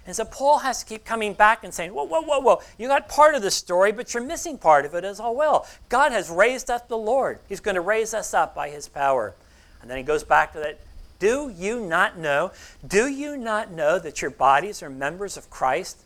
And 0.08 0.15
so 0.15 0.24
Paul 0.26 0.60
has 0.60 0.80
to 0.80 0.86
keep 0.86 1.06
coming 1.06 1.34
back 1.34 1.63
and 1.63 1.74
saying, 1.74 1.94
Whoa, 1.94 2.06
whoa, 2.06 2.22
whoa, 2.22 2.39
whoa. 2.39 2.62
You 2.78 2.88
got 2.88 3.10
part 3.10 3.36
of 3.36 3.41
the 3.41 3.52
story, 3.52 3.91
but 3.91 4.13
you're 4.13 4.24
missing 4.24 4.58
part 4.58 4.86
of 4.86 4.96
it 4.96 5.04
as 5.04 5.20
well. 5.20 5.67
God 5.89 6.13
has 6.13 6.30
raised 6.30 6.72
up 6.72 6.88
the 6.88 6.98
Lord. 6.98 7.39
He's 7.50 7.60
going 7.60 7.76
to 7.76 7.82
raise 7.82 8.13
us 8.13 8.34
up 8.34 8.56
by 8.56 8.70
his 8.70 8.88
power. 8.88 9.36
And 9.82 9.89
then 9.89 9.98
he 9.98 10.04
goes 10.04 10.24
back 10.24 10.54
to 10.54 10.60
that. 10.60 10.80
Do 11.20 11.54
you 11.56 11.80
not 11.80 12.17
know? 12.17 12.52
Do 12.88 13.08
you 13.08 13.38
not 13.38 13.72
know 13.72 14.00
that 14.00 14.22
your 14.22 14.32
bodies 14.32 14.82
are 14.82 14.89
members 14.89 15.38
of 15.38 15.50
Christ? 15.50 15.98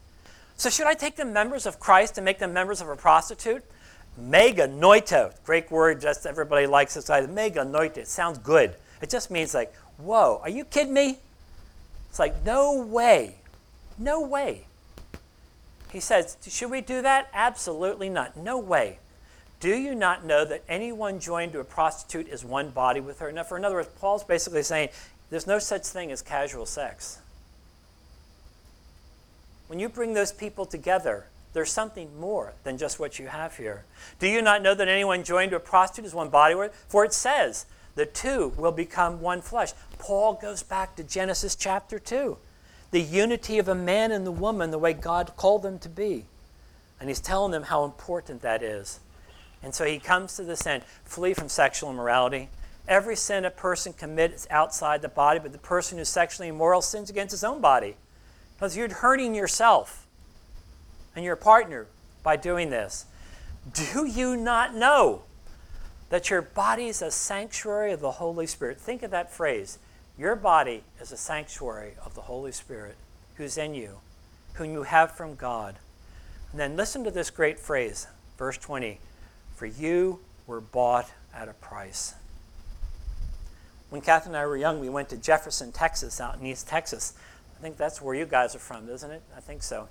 So 0.58 0.70
should 0.70 0.88
I 0.88 0.94
take 0.94 1.16
them 1.16 1.34
members 1.34 1.66
of 1.66 1.80
Christ 1.80 2.18
and 2.18 2.26
make 2.26 2.40
them 2.40 2.54
members 2.54 2.82
of 2.82 2.90
a 2.90 2.96
prostitute? 2.96 3.64
Meganoito, 4.20 5.34
Greek 5.46 5.70
word, 5.72 6.00
just 6.02 6.26
everybody 6.26 6.68
likes 6.68 6.94
this 6.94 7.10
idea. 7.10 7.30
Meganoito, 7.30 7.98
it 7.98 8.08
sounds 8.08 8.38
good. 8.38 8.76
It 9.02 9.10
just 9.10 9.30
means 9.30 9.54
like, 9.54 9.74
whoa, 9.98 10.40
are 10.42 10.50
you 10.50 10.64
kidding 10.66 10.94
me? 10.94 11.20
It's 12.10 12.20
like, 12.20 12.46
no 12.46 12.82
way. 12.82 13.36
No 13.98 14.22
way. 14.22 14.66
He 15.92 16.00
says, 16.00 16.38
should 16.48 16.72
we 16.72 16.82
do 16.82 17.02
that? 17.02 17.30
Absolutely 17.34 18.10
not. 18.10 18.38
No 18.38 18.58
way. 18.58 19.00
Do 19.66 19.76
you 19.76 19.96
not 19.96 20.24
know 20.24 20.46
that 20.46 20.64
anyone 20.70 21.20
joined 21.20 21.54
to 21.54 21.60
a 21.60 21.64
prostitute 21.64 22.28
is 22.28 22.46
one 22.46 22.70
body 22.70 23.00
with 23.00 23.18
her? 23.18 23.32
Now, 23.32 23.42
for 23.42 23.58
in 23.58 23.66
other 23.66 23.74
words, 23.74 23.90
Paul's 24.00 24.24
basically 24.24 24.62
saying 24.62 24.90
there's 25.32 25.48
no 25.48 25.58
such 25.58 25.88
thing 25.88 26.12
as 26.12 26.22
casual 26.22 26.68
sex. 26.68 27.18
When 29.66 29.80
you 29.80 29.90
bring 29.90 30.14
those 30.14 30.32
people 30.32 30.68
together, 30.68 31.26
there's 31.54 31.72
something 31.72 32.20
more 32.20 32.54
than 32.64 32.78
just 32.78 33.00
what 33.00 33.18
you 33.18 33.26
have 33.26 33.58
here. 33.58 33.86
Do 34.20 34.28
you 34.28 34.44
not 34.44 34.62
know 34.62 34.76
that 34.76 34.88
anyone 34.88 35.24
joined 35.24 35.50
to 35.50 35.58
a 35.58 35.60
prostitute 35.60 36.06
is 36.06 36.14
one 36.14 36.30
body 36.30 36.54
with? 36.54 36.72
Her? 36.72 36.78
For 36.88 37.04
it 37.04 37.12
says, 37.12 37.66
the 37.96 38.06
two 38.06 38.54
will 38.58 38.72
become 38.72 39.20
one 39.20 39.42
flesh. 39.42 39.72
Paul 39.98 40.36
goes 40.36 40.62
back 40.62 40.96
to 40.98 41.04
Genesis 41.04 41.56
chapter 41.56 41.98
2. 41.98 42.38
The 42.92 43.02
unity 43.02 43.58
of 43.58 43.68
a 43.68 43.74
man 43.74 44.12
and 44.12 44.28
the 44.28 44.32
woman, 44.32 44.70
the 44.70 44.78
way 44.78 44.94
God 44.94 45.36
called 45.36 45.64
them 45.64 45.80
to 45.80 45.90
be. 45.90 46.26
And 47.00 47.10
he's 47.10 47.20
telling 47.20 47.52
them 47.52 47.64
how 47.64 47.84
important 47.84 48.44
that 48.44 48.62
is. 48.62 49.00
And 49.64 49.74
so 49.74 49.86
he 49.86 50.00
comes 50.00 50.36
to 50.36 50.44
this 50.44 50.68
end 50.68 50.84
flee 51.04 51.34
from 51.34 51.50
sexual 51.50 51.90
immorality. 51.90 52.50
Every 52.88 53.16
sin 53.16 53.46
a 53.46 53.50
person 53.50 53.94
commits 53.94 54.48
outside 54.52 55.02
the 55.02 55.10
body, 55.10 55.40
but 55.40 55.52
the 55.52 55.58
person 55.58 55.98
who's 55.98 56.10
sexually 56.10 56.50
immoral 56.50 56.82
sins 56.82 57.10
against 57.10 57.32
his 57.32 57.44
own 57.44 57.62
body. 57.62 57.96
Because 58.56 58.78
you're 58.78 58.94
hurting 58.94 59.34
yourself 59.34 60.06
and 61.16 61.26
your 61.26 61.36
partner 61.36 61.88
by 62.24 62.36
doing 62.36 62.70
this. 62.70 63.06
Do 63.74 64.06
you 64.06 64.38
not 64.38 64.76
know 64.76 65.24
that 66.10 66.30
your 66.30 66.44
body 66.44 66.88
is 66.88 67.02
a 67.02 67.10
sanctuary 67.10 67.92
of 67.92 68.02
the 68.02 68.12
Holy 68.12 68.46
Spirit? 68.46 68.80
Think 68.80 69.02
of 69.02 69.12
that 69.12 69.32
phrase. 69.32 69.80
Your 70.18 70.36
body 70.36 70.84
is 71.02 71.12
a 71.12 71.18
sanctuary 71.18 71.94
of 72.06 72.14
the 72.14 72.22
Holy 72.22 72.52
Spirit 72.52 72.96
who's 73.36 73.58
in 73.58 73.74
you, 73.74 73.98
whom 74.54 74.72
you 74.72 74.84
have 74.84 75.12
from 75.12 75.36
God. 75.36 75.76
And 76.52 76.60
then 76.60 76.78
listen 76.78 77.04
to 77.04 77.12
this 77.12 77.32
great 77.32 77.60
phrase, 77.60 78.08
verse 78.38 78.58
20 78.58 79.00
for 79.56 79.66
you 79.66 80.20
were 80.48 80.62
bought 80.62 81.10
at 81.34 81.50
a 81.50 81.54
price. 81.54 82.14
When 83.90 84.02
Catherine 84.02 84.36
and 84.36 84.42
I 84.42 84.46
were 84.46 84.58
young, 84.58 84.80
we 84.80 84.90
went 84.90 85.10
to 85.10 85.18
Jefferson, 85.18 85.72
Texas, 85.72 86.20
out 86.20 86.38
in 86.40 86.46
East 86.46 86.68
Texas. 86.68 87.14
I 87.58 87.62
think 87.62 87.78
that's 87.78 88.02
where 88.02 88.14
you 88.16 88.26
guys 88.26 88.56
are 88.56 88.60
from, 88.60 88.90
isn't 88.90 89.10
it? 89.10 89.22
I 89.36 89.40
think 89.40 89.64
so. 89.64 89.88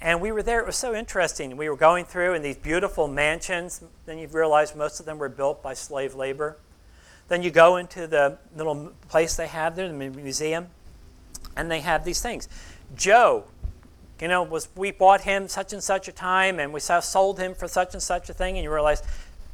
And 0.00 0.20
we 0.20 0.32
were 0.32 0.42
there. 0.42 0.58
It 0.58 0.66
was 0.66 0.76
so 0.76 0.94
interesting. 0.94 1.56
We 1.56 1.68
were 1.68 1.76
going 1.76 2.04
through 2.04 2.34
in 2.34 2.42
these 2.42 2.56
beautiful 2.56 3.06
mansions. 3.06 3.84
Then 4.04 4.18
you 4.18 4.26
realize 4.26 4.74
most 4.74 4.98
of 4.98 5.06
them 5.06 5.18
were 5.18 5.28
built 5.28 5.62
by 5.62 5.74
slave 5.74 6.16
labor. 6.16 6.56
Then 7.28 7.42
you 7.42 7.50
go 7.50 7.76
into 7.76 8.08
the 8.08 8.38
little 8.56 8.92
place 9.08 9.36
they 9.36 9.46
have 9.46 9.76
there, 9.76 9.86
the 9.86 9.94
museum, 9.94 10.66
and 11.56 11.70
they 11.70 11.80
have 11.80 12.04
these 12.04 12.20
things. 12.20 12.48
Joe 12.96 13.44
you 14.20 14.28
know, 14.28 14.42
was 14.42 14.68
we 14.76 14.92
bought 14.92 15.22
him 15.22 15.48
such 15.48 15.72
and 15.72 15.82
such 15.82 16.06
a 16.08 16.12
time 16.12 16.60
and 16.60 16.72
we 16.72 16.80
sold 16.80 17.38
him 17.38 17.54
for 17.54 17.66
such 17.66 17.94
and 17.94 18.02
such 18.02 18.30
a 18.30 18.34
thing, 18.34 18.56
and 18.56 18.64
you 18.64 18.72
realize 18.72 19.02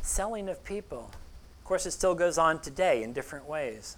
selling 0.03 0.49
of 0.49 0.63
people. 0.65 1.11
Of 1.59 1.65
course, 1.65 1.87
it 1.87 1.93
still 1.93 2.15
goes 2.15 2.39
on 2.39 2.61
today 2.61 3.03
in 3.03 3.13
different 3.13 3.47
ways. 3.47 3.97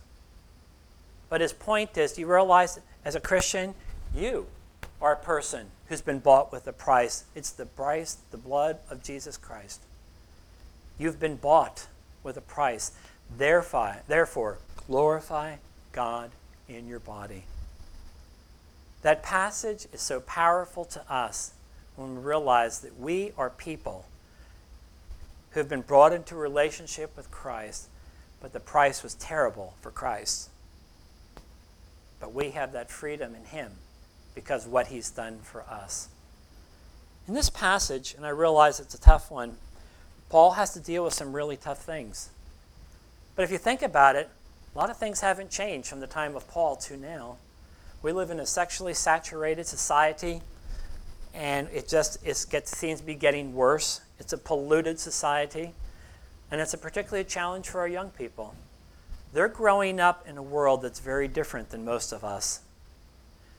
But 1.29 1.41
his 1.41 1.53
point 1.53 1.97
is, 1.97 2.19
you 2.19 2.27
realize 2.27 2.81
as 3.05 3.15
a 3.15 3.21
Christian, 3.21 3.75
you 4.15 4.47
are 5.01 5.13
a 5.13 5.17
person 5.17 5.67
who's 5.89 6.03
been 6.03 6.19
bought 6.19 6.53
with 6.53 6.67
a 6.67 6.73
price. 6.73 7.25
It's 7.35 7.51
the 7.51 7.67
price, 7.67 8.19
the 8.31 8.37
blood 8.37 8.79
of 8.91 9.03
Jesus 9.03 9.37
Christ. 9.37 9.81
You've 10.99 11.21
been 11.21 11.37
bought 11.37 11.87
with 12.23 12.37
a 12.37 12.43
price. 12.43 12.93
Therefore, 13.37 13.97
therefore 14.07 14.59
glorify 14.87 15.57
God 15.93 16.31
in 16.69 16.87
your 16.87 16.99
body. 16.99 17.45
That 19.03 19.23
passage 19.23 19.87
is 19.93 20.01
so 20.01 20.21
powerful 20.21 20.85
to 20.87 21.13
us 21.13 21.53
when 21.97 22.17
we 22.17 22.21
realize 22.21 22.81
that 22.81 22.99
we 22.99 23.33
are 23.37 23.51
people 23.51 24.07
who 25.51 25.61
have 25.61 25.69
been 25.69 25.81
brought 25.81 26.13
into 26.13 26.35
relationship 26.37 27.17
with 27.17 27.31
Christ, 27.31 27.89
but 28.41 28.53
the 28.53 28.61
price 28.61 29.03
was 29.03 29.15
terrible 29.15 29.75
for 29.81 29.91
Christ. 29.91 30.51
But 32.21 32.35
we 32.35 32.51
have 32.51 32.73
that 32.73 32.91
freedom 32.91 33.35
in 33.35 33.45
Him 33.47 33.73
because 34.35 34.67
what 34.67 34.89
He's 34.89 35.11
done 35.11 35.39
for 35.43 35.63
us. 35.63 36.09
In 37.27 37.35
this 37.35 37.51
passage, 37.51 38.15
and 38.17 38.27
I 38.27 38.31
realize 38.31 38.81
it's 38.81 38.95
a 38.95 39.01
tough 39.01 39.31
one, 39.31 39.57
Paul 40.29 40.53
has 40.53 40.73
to 40.75 40.81
deal 40.81 41.05
with 41.05 41.15
some 41.15 41.35
really 41.35 41.57
tough 41.57 41.83
things. 41.83 42.31
But 43.35 43.43
if 43.43 43.51
you 43.51 43.59
think 43.59 43.83
about 43.83 44.17
it, 44.17 44.29
a 44.75 44.79
lot 44.79 44.91
of 44.91 44.97
things 44.97 45.21
haven't 45.21 45.51
changed 45.51 45.89
from 45.89 46.01
the 46.01 46.07
time 46.07 46.37
of 46.37 46.49
Paul 46.49 46.77
to 46.77 46.97
now. 46.97 47.39
We 48.03 48.13
live 48.13 48.31
in 48.31 48.41
a 48.41 48.47
sexually 48.47 48.95
saturated 48.95 49.67
society, 49.67 50.41
and 51.35 51.69
it 51.73 51.87
just 51.87 52.25
it 52.27 52.47
gets, 52.51 52.77
seems 52.77 53.01
to 53.01 53.07
be 53.07 53.15
getting 53.15 53.55
worse. 53.55 54.01
It's 54.19 54.33
a 54.33 54.39
polluted 54.39 54.99
society, 54.99 55.75
and 56.51 56.61
it's 56.61 56.73
a 56.73 56.79
particularly 56.79 57.25
challenge 57.25 57.69
for 57.69 57.81
our 57.81 57.89
young 57.89 58.11
people. 58.11 58.55
They're 59.33 59.49
growing 59.49 60.01
up 60.01 60.27
in 60.27 60.39
a 60.39 60.43
world 60.43 60.83
that's 60.83 61.01
very 61.01 61.29
different 61.29 61.71
than 61.71 61.85
most 61.85 62.13
of 62.13 62.25
us. 62.25 62.61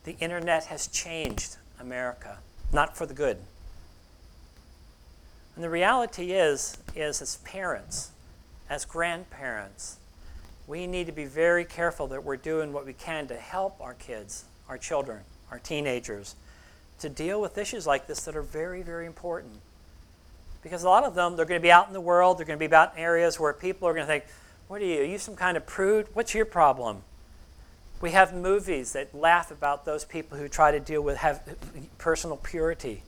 The 0.03 0.17
internet 0.19 0.65
has 0.65 0.87
changed 0.87 1.57
America, 1.79 2.39
not 2.73 2.97
for 2.97 3.05
the 3.05 3.13
good. 3.13 3.37
And 5.55 5.63
the 5.63 5.69
reality 5.69 6.31
is, 6.31 6.77
is 6.95 7.21
as 7.21 7.37
parents, 7.37 8.11
as 8.69 8.85
grandparents, 8.85 9.97
we 10.71 10.87
need 10.87 11.05
to 11.05 11.11
be 11.11 11.25
very 11.25 11.65
careful 11.65 12.07
that 12.07 12.23
we're 12.23 12.37
doing 12.37 12.71
what 12.71 12.85
we 12.85 12.93
can 12.93 13.27
to 13.27 13.35
help 13.35 13.75
our 13.81 13.93
kids, 13.93 14.45
our 14.69 14.77
children, 14.77 15.19
our 15.51 15.59
teenagers, 15.59 16.33
to 16.99 17.09
deal 17.09 17.41
with 17.41 17.57
issues 17.57 17.85
like 17.85 18.07
this 18.07 18.21
that 18.21 18.37
are 18.37 18.41
very, 18.41 18.81
very 18.81 19.05
important. 19.05 19.51
Because 20.63 20.83
a 20.83 20.87
lot 20.87 21.03
of 21.03 21.13
them, 21.13 21.35
they're 21.35 21.45
going 21.45 21.59
to 21.59 21.61
be 21.61 21.73
out 21.73 21.87
in 21.87 21.93
the 21.93 21.99
world, 21.99 22.37
they're 22.37 22.45
going 22.45 22.57
to 22.57 22.65
be 22.69 22.73
out 22.73 22.93
in 22.95 23.03
areas 23.03 23.37
where 23.37 23.51
people 23.51 23.85
are 23.85 23.93
going 23.93 24.05
to 24.05 24.07
think, 24.07 24.23
What 24.69 24.81
are 24.81 24.85
you? 24.85 25.01
Are 25.01 25.03
you 25.03 25.17
some 25.17 25.35
kind 25.35 25.57
of 25.57 25.65
prude? 25.65 26.07
What's 26.13 26.33
your 26.33 26.45
problem? 26.45 27.01
We 27.99 28.11
have 28.11 28.33
movies 28.33 28.93
that 28.93 29.13
laugh 29.13 29.51
about 29.51 29.83
those 29.83 30.05
people 30.05 30.37
who 30.37 30.47
try 30.47 30.71
to 30.71 30.79
deal 30.79 31.01
with 31.01 31.17
have 31.17 31.43
personal 31.97 32.37
purity. 32.37 33.03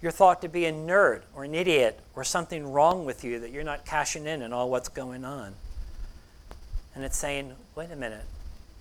You're 0.00 0.12
thought 0.12 0.40
to 0.40 0.48
be 0.48 0.64
a 0.64 0.72
nerd 0.72 1.24
or 1.36 1.44
an 1.44 1.54
idiot 1.54 2.00
or 2.16 2.24
something 2.24 2.72
wrong 2.72 3.04
with 3.04 3.22
you 3.22 3.38
that 3.40 3.50
you're 3.50 3.62
not 3.64 3.84
cashing 3.84 4.26
in 4.26 4.42
on 4.42 4.54
all 4.54 4.70
what's 4.70 4.88
going 4.88 5.26
on. 5.26 5.54
And 6.94 7.04
it's 7.04 7.16
saying, 7.16 7.54
wait 7.74 7.90
a 7.90 7.96
minute, 7.96 8.24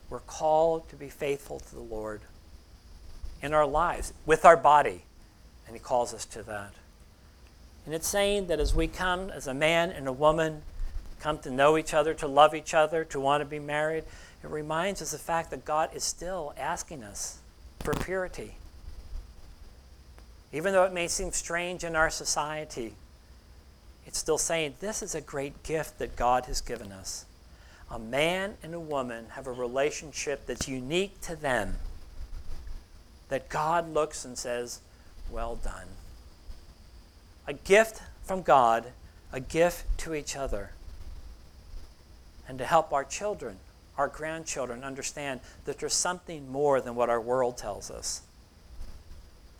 we're 0.09 0.19
called 0.19 0.89
to 0.89 0.95
be 0.95 1.09
faithful 1.09 1.59
to 1.59 1.75
the 1.75 1.81
Lord 1.81 2.21
in 3.41 3.53
our 3.53 3.65
lives, 3.65 4.13
with 4.25 4.45
our 4.45 4.57
body. 4.57 5.03
And 5.65 5.75
He 5.75 5.79
calls 5.79 6.13
us 6.13 6.25
to 6.25 6.43
that. 6.43 6.73
And 7.85 7.95
it's 7.95 8.07
saying 8.07 8.47
that 8.47 8.59
as 8.59 8.75
we 8.75 8.87
come 8.87 9.29
as 9.29 9.47
a 9.47 9.53
man 9.53 9.89
and 9.89 10.07
a 10.07 10.13
woman, 10.13 10.61
come 11.19 11.39
to 11.39 11.51
know 11.51 11.77
each 11.77 11.93
other, 11.93 12.13
to 12.15 12.27
love 12.27 12.53
each 12.53 12.73
other, 12.73 13.03
to 13.05 13.19
want 13.19 13.41
to 13.41 13.45
be 13.45 13.59
married, 13.59 14.03
it 14.43 14.49
reminds 14.49 15.01
us 15.01 15.11
the 15.11 15.17
fact 15.17 15.49
that 15.51 15.65
God 15.65 15.89
is 15.93 16.03
still 16.03 16.53
asking 16.57 17.03
us 17.03 17.39
for 17.79 17.93
purity. 17.93 18.55
Even 20.51 20.73
though 20.73 20.83
it 20.83 20.93
may 20.93 21.07
seem 21.07 21.31
strange 21.31 21.83
in 21.83 21.95
our 21.95 22.09
society, 22.09 22.93
it's 24.05 24.17
still 24.17 24.37
saying 24.37 24.75
this 24.79 25.01
is 25.01 25.15
a 25.15 25.21
great 25.21 25.63
gift 25.63 25.99
that 25.99 26.15
God 26.15 26.45
has 26.45 26.59
given 26.59 26.91
us. 26.91 27.25
A 27.91 27.99
man 27.99 28.55
and 28.63 28.73
a 28.73 28.79
woman 28.79 29.25
have 29.31 29.47
a 29.47 29.51
relationship 29.51 30.45
that's 30.45 30.67
unique 30.67 31.19
to 31.21 31.35
them, 31.35 31.75
that 33.27 33.49
God 33.49 33.93
looks 33.93 34.23
and 34.23 34.37
says, 34.37 34.79
Well 35.29 35.57
done. 35.57 35.87
A 37.45 37.53
gift 37.53 38.01
from 38.23 38.43
God, 38.43 38.93
a 39.33 39.41
gift 39.41 39.85
to 39.99 40.15
each 40.15 40.37
other, 40.37 40.71
and 42.47 42.57
to 42.57 42.65
help 42.65 42.93
our 42.93 43.03
children, 43.03 43.57
our 43.97 44.07
grandchildren 44.07 44.83
understand 44.85 45.41
that 45.65 45.79
there's 45.79 45.93
something 45.93 46.49
more 46.49 46.79
than 46.79 46.95
what 46.95 47.09
our 47.09 47.21
world 47.21 47.57
tells 47.57 47.91
us 47.91 48.21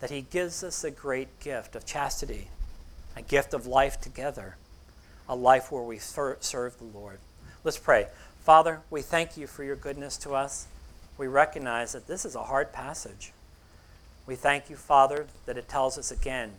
that 0.02 0.10
He 0.10 0.22
gives 0.22 0.64
us 0.64 0.82
a 0.82 0.90
great 0.90 1.38
gift 1.38 1.76
of 1.76 1.86
chastity, 1.86 2.48
a 3.16 3.22
gift 3.22 3.54
of 3.54 3.68
life 3.68 4.00
together, 4.00 4.56
a 5.28 5.36
life 5.36 5.70
where 5.70 5.84
we 5.84 5.96
serve 5.96 6.76
the 6.78 6.84
Lord. 6.92 7.20
Let's 7.64 7.78
pray. 7.78 8.08
Father, 8.40 8.80
we 8.90 9.02
thank 9.02 9.36
you 9.36 9.46
for 9.46 9.62
your 9.62 9.76
goodness 9.76 10.16
to 10.18 10.34
us. 10.34 10.66
We 11.16 11.28
recognize 11.28 11.92
that 11.92 12.08
this 12.08 12.24
is 12.24 12.34
a 12.34 12.44
hard 12.44 12.72
passage. 12.72 13.32
We 14.26 14.34
thank 14.34 14.68
you, 14.68 14.76
Father, 14.76 15.26
that 15.46 15.56
it 15.56 15.68
tells 15.68 15.96
us 15.96 16.10
again 16.10 16.52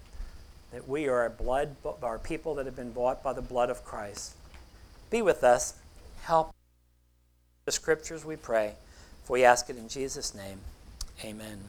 that 0.72 0.88
we 0.88 1.08
are 1.08 1.26
a 1.26 1.30
blood, 1.30 1.76
our 2.02 2.18
people 2.18 2.56
that 2.56 2.66
have 2.66 2.76
been 2.76 2.92
bought 2.92 3.22
by 3.22 3.34
the 3.34 3.42
blood 3.42 3.70
of 3.70 3.84
Christ. 3.84 4.34
Be 5.10 5.22
with 5.22 5.44
us. 5.44 5.76
Help 6.24 6.54
the 7.66 7.72
scriptures, 7.72 8.24
we 8.24 8.36
pray. 8.36 8.74
For 9.26 9.34
we 9.34 9.44
ask 9.44 9.70
it 9.70 9.78
in 9.78 9.90
Jesus' 9.90 10.34
name. 10.34 10.60
Amen. 11.24 11.60